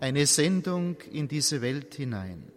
eine 0.00 0.26
Sendung 0.26 0.96
in 1.12 1.28
diese 1.28 1.62
Welt 1.62 1.94
hinein. 1.94 2.50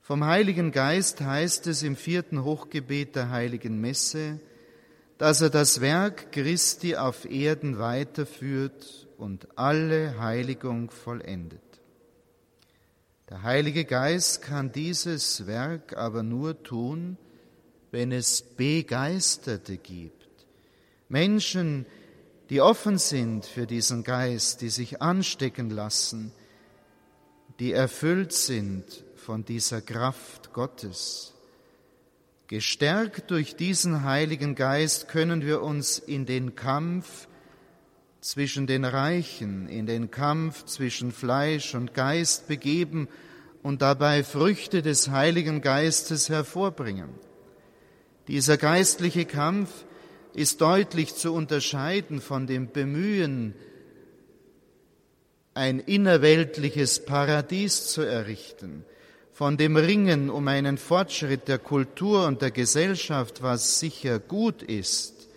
Vom 0.00 0.24
Heiligen 0.24 0.72
Geist 0.72 1.20
heißt 1.20 1.66
es 1.66 1.82
im 1.82 1.96
vierten 1.96 2.44
Hochgebet 2.44 3.14
der 3.14 3.30
Heiligen 3.30 3.80
Messe, 3.80 4.40
dass 5.22 5.40
er 5.40 5.50
das 5.50 5.80
Werk 5.80 6.32
Christi 6.32 6.96
auf 6.96 7.30
Erden 7.30 7.78
weiterführt 7.78 9.06
und 9.18 9.56
alle 9.56 10.18
Heiligung 10.18 10.90
vollendet. 10.90 11.62
Der 13.30 13.44
Heilige 13.44 13.84
Geist 13.84 14.42
kann 14.42 14.72
dieses 14.72 15.46
Werk 15.46 15.96
aber 15.96 16.24
nur 16.24 16.64
tun, 16.64 17.18
wenn 17.92 18.10
es 18.10 18.42
Begeisterte 18.42 19.76
gibt. 19.76 20.26
Menschen, 21.08 21.86
die 22.50 22.60
offen 22.60 22.98
sind 22.98 23.46
für 23.46 23.68
diesen 23.68 24.02
Geist, 24.02 24.60
die 24.60 24.70
sich 24.70 25.02
anstecken 25.02 25.70
lassen, 25.70 26.32
die 27.60 27.70
erfüllt 27.70 28.32
sind 28.32 29.04
von 29.14 29.44
dieser 29.44 29.82
Kraft 29.82 30.52
Gottes. 30.52 31.31
Gestärkt 32.52 33.30
durch 33.30 33.56
diesen 33.56 34.04
Heiligen 34.04 34.54
Geist 34.54 35.08
können 35.08 35.40
wir 35.40 35.62
uns 35.62 35.98
in 35.98 36.26
den 36.26 36.54
Kampf 36.54 37.26
zwischen 38.20 38.66
den 38.66 38.84
Reichen, 38.84 39.70
in 39.70 39.86
den 39.86 40.10
Kampf 40.10 40.66
zwischen 40.66 41.12
Fleisch 41.12 41.74
und 41.74 41.94
Geist 41.94 42.48
begeben 42.48 43.08
und 43.62 43.80
dabei 43.80 44.22
Früchte 44.22 44.82
des 44.82 45.08
Heiligen 45.08 45.62
Geistes 45.62 46.28
hervorbringen. 46.28 47.08
Dieser 48.28 48.58
geistliche 48.58 49.24
Kampf 49.24 49.86
ist 50.34 50.60
deutlich 50.60 51.14
zu 51.14 51.32
unterscheiden 51.32 52.20
von 52.20 52.46
dem 52.46 52.70
Bemühen, 52.70 53.54
ein 55.54 55.78
innerweltliches 55.78 57.06
Paradies 57.06 57.86
zu 57.86 58.02
errichten, 58.02 58.84
von 59.32 59.56
dem 59.56 59.76
Ringen 59.76 60.30
um 60.30 60.46
einen 60.48 60.76
Fortschritt 60.76 61.48
der 61.48 61.58
Kultur 61.58 62.26
und 62.26 62.42
der 62.42 62.50
Gesellschaft, 62.50 63.42
was 63.42 63.80
sicher 63.80 64.18
gut 64.18 64.62
ist, 64.62 65.28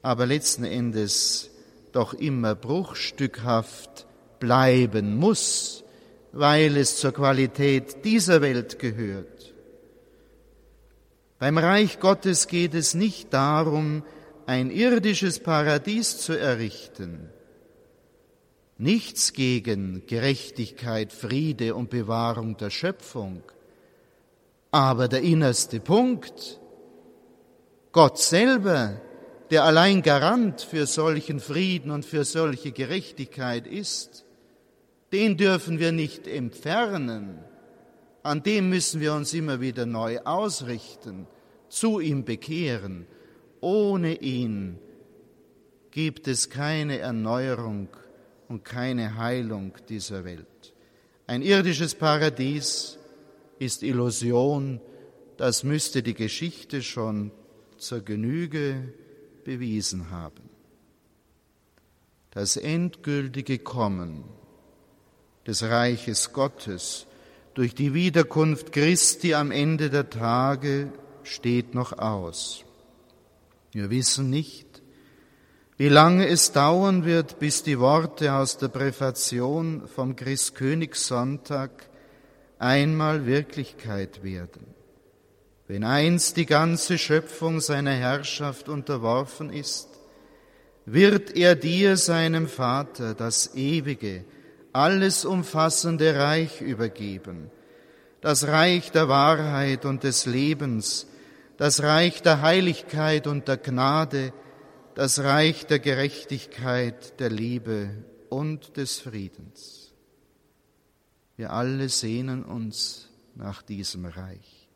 aber 0.00 0.26
letzten 0.26 0.64
Endes 0.64 1.50
doch 1.92 2.14
immer 2.14 2.54
bruchstückhaft 2.54 4.06
bleiben 4.40 5.16
muss, 5.16 5.84
weil 6.32 6.76
es 6.78 6.96
zur 6.96 7.12
Qualität 7.12 8.04
dieser 8.04 8.40
Welt 8.40 8.78
gehört. 8.78 9.52
Beim 11.38 11.58
Reich 11.58 12.00
Gottes 12.00 12.46
geht 12.46 12.72
es 12.72 12.94
nicht 12.94 13.34
darum, 13.34 14.04
ein 14.46 14.70
irdisches 14.70 15.38
Paradies 15.38 16.18
zu 16.18 16.38
errichten. 16.38 17.31
Nichts 18.78 19.32
gegen 19.32 20.06
Gerechtigkeit, 20.06 21.12
Friede 21.12 21.74
und 21.74 21.90
Bewahrung 21.90 22.56
der 22.56 22.70
Schöpfung. 22.70 23.42
Aber 24.70 25.08
der 25.08 25.22
innerste 25.22 25.80
Punkt, 25.80 26.60
Gott 27.92 28.18
selber 28.18 29.00
der 29.50 29.64
allein 29.64 30.00
Garant 30.00 30.62
für 30.62 30.86
solchen 30.86 31.38
Frieden 31.38 31.90
und 31.90 32.06
für 32.06 32.24
solche 32.24 32.72
Gerechtigkeit 32.72 33.66
ist, 33.66 34.24
den 35.12 35.36
dürfen 35.36 35.78
wir 35.78 35.92
nicht 35.92 36.26
entfernen. 36.26 37.38
An 38.22 38.42
dem 38.42 38.70
müssen 38.70 39.02
wir 39.02 39.12
uns 39.12 39.34
immer 39.34 39.60
wieder 39.60 39.84
neu 39.84 40.20
ausrichten, 40.20 41.26
zu 41.68 42.00
ihm 42.00 42.24
bekehren. 42.24 43.06
Ohne 43.60 44.14
ihn 44.14 44.78
gibt 45.90 46.28
es 46.28 46.48
keine 46.48 46.98
Erneuerung 46.98 47.88
und 48.52 48.66
keine 48.66 49.16
Heilung 49.16 49.72
dieser 49.88 50.26
Welt. 50.26 50.74
Ein 51.26 51.40
irdisches 51.40 51.94
Paradies 51.94 52.98
ist 53.58 53.82
Illusion, 53.82 54.78
das 55.38 55.64
müsste 55.64 56.02
die 56.02 56.12
Geschichte 56.12 56.82
schon 56.82 57.30
zur 57.78 58.02
Genüge 58.02 58.92
bewiesen 59.44 60.10
haben. 60.10 60.50
Das 62.30 62.58
endgültige 62.58 63.58
Kommen 63.58 64.22
des 65.46 65.62
Reiches 65.62 66.34
Gottes 66.34 67.06
durch 67.54 67.74
die 67.74 67.94
Wiederkunft 67.94 68.70
Christi 68.70 69.32
am 69.32 69.50
Ende 69.50 69.88
der 69.88 70.10
Tage 70.10 70.92
steht 71.22 71.74
noch 71.74 71.98
aus. 71.98 72.66
Wir 73.72 73.88
wissen 73.88 74.28
nicht, 74.28 74.71
wie 75.78 75.88
lange 75.88 76.28
es 76.28 76.52
dauern 76.52 77.04
wird, 77.04 77.38
bis 77.38 77.62
die 77.62 77.78
Worte 77.78 78.34
aus 78.34 78.58
der 78.58 78.68
Präfation 78.68 79.88
vom 79.88 80.16
Christkönigssonntag 80.16 81.70
einmal 82.58 83.26
Wirklichkeit 83.26 84.22
werden. 84.22 84.66
Wenn 85.68 85.84
einst 85.84 86.36
die 86.36 86.46
ganze 86.46 86.98
Schöpfung 86.98 87.60
seiner 87.60 87.92
Herrschaft 87.92 88.68
unterworfen 88.68 89.50
ist, 89.50 89.88
wird 90.84 91.36
er 91.36 91.54
dir, 91.54 91.96
seinem 91.96 92.48
Vater, 92.48 93.14
das 93.14 93.54
ewige, 93.54 94.24
alles 94.72 95.24
umfassende 95.24 96.16
Reich 96.18 96.60
übergeben, 96.60 97.50
das 98.20 98.46
Reich 98.46 98.90
der 98.90 99.08
Wahrheit 99.08 99.84
und 99.84 100.02
des 100.02 100.26
Lebens, 100.26 101.06
das 101.56 101.82
Reich 101.82 102.22
der 102.22 102.42
Heiligkeit 102.42 103.26
und 103.26 103.48
der 103.48 103.56
Gnade, 103.56 104.32
das 104.94 105.20
Reich 105.20 105.66
der 105.66 105.78
Gerechtigkeit, 105.78 107.18
der 107.18 107.30
Liebe 107.30 108.04
und 108.28 108.76
des 108.76 109.00
Friedens. 109.00 109.92
Wir 111.36 111.52
alle 111.52 111.88
sehnen 111.88 112.44
uns 112.44 113.08
nach 113.34 113.62
diesem 113.62 114.04
Reich. 114.04 114.68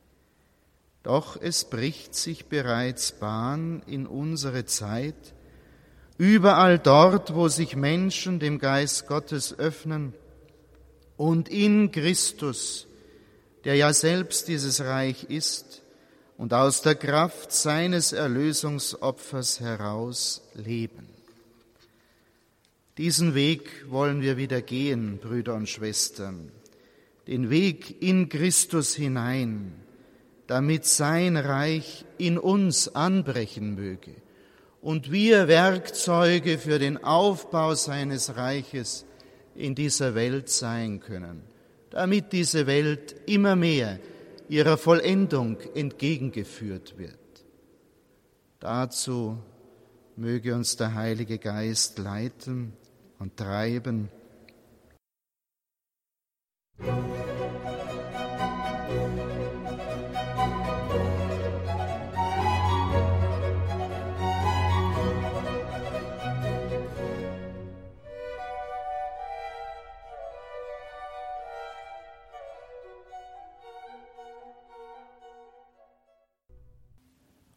Doch 1.03 1.41
es 1.41 1.65
bricht 1.65 2.15
sich 2.15 2.47
bereits 2.47 3.13
Bahn 3.13 3.83
in 3.87 4.07
unsere 4.07 4.65
Zeit, 4.65 5.35
überall 6.19 6.79
dort, 6.79 7.35
wo 7.35 7.49
sich 7.49 7.77
Menschen 7.77 8.41
dem 8.41 8.59
Geist 8.59 9.07
Gottes 9.07 9.57
öffnen 9.59 10.15
und 11.17 11.49
in 11.49 11.93
Christus, 11.93 12.89
der 13.65 13.77
ja 13.77 13.93
selbst 13.93 14.49
dieses 14.49 14.81
Reich 14.81 15.25
ist, 15.25 15.83
und 16.39 16.53
aus 16.53 16.83
der 16.83 16.95
Kraft 16.95 17.53
seines 17.53 18.13
Erlösungsopfers 18.13 19.61
heraus 19.61 20.43
leben. 20.55 21.09
Diesen 22.99 23.35
Weg 23.35 23.85
wollen 23.89 24.23
wir 24.23 24.37
wieder 24.37 24.63
gehen, 24.63 25.19
Brüder 25.19 25.55
und 25.55 25.69
Schwestern, 25.69 26.51
den 27.27 27.51
Weg 27.51 28.03
in 28.03 28.29
Christus 28.29 28.95
hinein, 28.95 29.73
damit 30.47 30.85
sein 30.85 31.37
Reich 31.37 32.05
in 32.19 32.39
uns 32.39 32.95
anbrechen 32.95 33.75
möge 33.75 34.15
und 34.81 35.11
wir 35.11 35.49
Werkzeuge 35.49 36.59
für 36.59 36.79
den 36.79 37.03
Aufbau 37.03 37.75
seines 37.75 38.37
Reiches 38.37 39.05
in 39.57 39.75
dieser 39.75 40.15
Welt 40.15 40.49
sein 40.49 41.01
können, 41.01 41.43
damit 41.91 42.33
diese 42.33 42.67
Welt 42.67 43.17
immer 43.27 43.57
mehr 43.57 43.99
ihrer 44.49 44.77
Vollendung 44.77 45.59
entgegengeführt 45.75 46.99
wird. 46.99 47.19
Dazu 48.61 49.39
möge 50.17 50.55
uns 50.55 50.77
der 50.77 50.95
Heilige 50.95 51.39
Geist 51.39 51.99
leiten 51.99 52.73
und 53.19 53.37
treiben. 53.37 54.09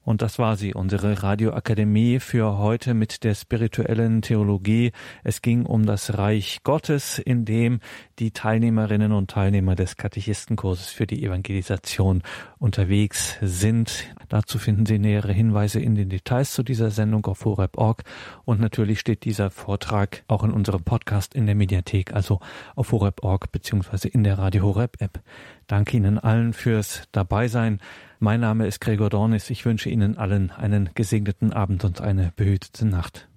Und 0.09 0.23
das 0.23 0.39
war 0.39 0.57
sie, 0.57 0.73
unsere 0.73 1.21
Radioakademie 1.21 2.19
für 2.19 2.57
heute 2.57 2.95
mit 2.95 3.23
der 3.23 3.35
spirituellen 3.35 4.23
Theologie. 4.23 4.91
Es 5.23 5.43
ging 5.43 5.67
um 5.67 5.85
das 5.85 6.17
Reich 6.17 6.61
Gottes, 6.63 7.19
in 7.19 7.45
dem 7.45 7.79
die 8.17 8.31
Teilnehmerinnen 8.31 9.11
und 9.11 9.29
Teilnehmer 9.29 9.75
des 9.75 9.97
Katechistenkurses 9.97 10.87
für 10.87 11.05
die 11.05 11.23
Evangelisation 11.23 12.23
unterwegs 12.57 13.37
sind. 13.39 14.05
Dazu 14.29 14.57
finden 14.57 14.87
Sie 14.87 14.97
nähere 14.97 15.31
Hinweise 15.31 15.79
in 15.79 15.93
den 15.93 16.09
Details 16.09 16.53
zu 16.53 16.63
dieser 16.63 16.89
Sendung 16.89 17.27
auf 17.27 17.45
horeb.org. 17.45 18.01
Und 18.45 18.59
natürlich 18.59 19.01
steht 19.01 19.25
dieser 19.25 19.51
Vortrag 19.51 20.23
auch 20.27 20.43
in 20.43 20.49
unserem 20.49 20.81
Podcast 20.81 21.35
in 21.35 21.45
der 21.45 21.53
Mediathek, 21.53 22.15
also 22.15 22.39
auf 22.75 22.91
horeb.org 22.91 23.51
beziehungsweise 23.51 24.07
in 24.07 24.23
der 24.23 24.39
Radio 24.39 24.63
Horeb 24.63 24.99
App. 25.01 25.21
Danke 25.67 25.97
Ihnen 25.97 26.17
allen 26.17 26.53
fürs 26.53 27.03
Dabeisein. 27.11 27.79
Mein 28.21 28.41
Name 28.41 28.67
ist 28.67 28.81
Gregor 28.81 29.09
Dornis. 29.09 29.49
Ich 29.49 29.65
wünsche 29.65 29.89
Ihnen 29.89 30.17
allen 30.17 30.51
einen 30.51 30.89
gesegneten 30.93 31.53
Abend 31.53 31.85
und 31.85 32.01
eine 32.01 32.33
behütete 32.35 32.85
Nacht. 32.85 33.29